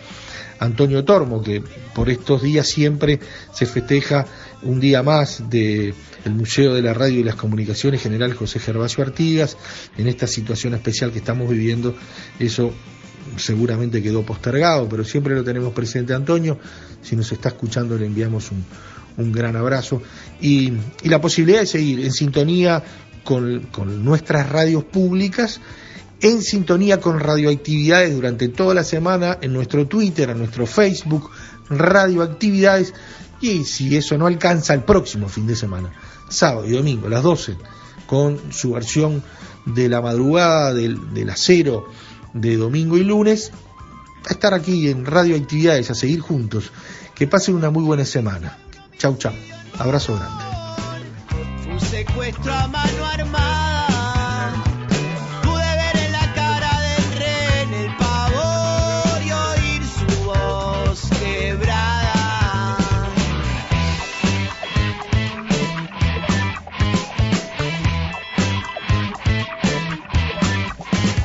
Antonio 0.60 1.04
Tormo, 1.04 1.42
que 1.42 1.62
por 1.94 2.10
estos 2.10 2.42
días 2.42 2.68
siempre 2.68 3.18
se 3.52 3.66
festeja 3.66 4.26
un 4.62 4.78
día 4.78 5.02
más 5.02 5.48
de 5.48 5.94
el 6.24 6.34
Museo 6.34 6.74
de 6.74 6.82
la 6.82 6.92
Radio 6.92 7.20
y 7.20 7.24
las 7.24 7.34
Comunicaciones 7.34 8.02
General 8.02 8.34
José 8.34 8.58
Gervasio 8.58 9.02
Artigas, 9.02 9.56
en 9.96 10.06
esta 10.06 10.26
situación 10.26 10.74
especial 10.74 11.12
que 11.12 11.18
estamos 11.18 11.48
viviendo, 11.48 11.94
eso 12.38 12.72
seguramente 13.38 14.02
quedó 14.02 14.22
postergado, 14.22 14.86
pero 14.86 15.02
siempre 15.02 15.34
lo 15.34 15.42
tenemos 15.42 15.72
presente 15.72 16.12
Antonio, 16.12 16.58
si 17.02 17.16
nos 17.16 17.32
está 17.32 17.48
escuchando 17.48 17.96
le 17.96 18.04
enviamos 18.04 18.50
un, 18.50 19.32
gran 19.32 19.56
abrazo. 19.56 20.02
Y, 20.40 20.72
la 21.04 21.20
posibilidad 21.20 21.60
de 21.60 21.66
seguir 21.66 22.00
en 22.00 22.12
sintonía 22.12 22.82
con 23.24 24.04
nuestras 24.04 24.48
radios 24.48 24.84
públicas 24.84 25.60
en 26.20 26.42
sintonía 26.42 27.00
con 27.00 27.18
radioactividades 27.18 28.14
durante 28.14 28.48
toda 28.48 28.74
la 28.74 28.84
semana 28.84 29.38
en 29.40 29.52
nuestro 29.52 29.86
Twitter, 29.86 30.30
en 30.30 30.38
nuestro 30.38 30.66
Facebook, 30.66 31.30
radioactividades, 31.68 32.92
y 33.40 33.64
si 33.64 33.96
eso 33.96 34.18
no 34.18 34.26
alcanza, 34.26 34.74
el 34.74 34.82
próximo 34.82 35.28
fin 35.28 35.46
de 35.46 35.56
semana, 35.56 35.92
sábado 36.28 36.66
y 36.66 36.72
domingo, 36.72 37.06
a 37.06 37.10
las 37.10 37.22
12, 37.22 37.56
con 38.06 38.52
su 38.52 38.72
versión 38.72 39.22
de 39.64 39.88
la 39.88 40.02
madrugada, 40.02 40.74
del, 40.74 41.30
acero, 41.30 41.88
de 42.34 42.56
domingo 42.56 42.96
y 42.96 43.04
lunes, 43.04 43.52
a 44.28 44.32
estar 44.32 44.52
aquí 44.52 44.88
en 44.88 45.06
radioactividades, 45.06 45.90
a 45.90 45.94
seguir 45.94 46.20
juntos. 46.20 46.70
Que 47.14 47.26
pasen 47.26 47.54
una 47.54 47.70
muy 47.70 47.84
buena 47.84 48.04
semana. 48.04 48.58
Chau, 48.98 49.16
chau. 49.16 49.32
Abrazo 49.78 50.16
grande. 50.16 50.44
Un 51.70 51.80
secuestro 51.80 52.52
a 52.52 52.66
mano 52.66 53.06
armada. 53.06 53.79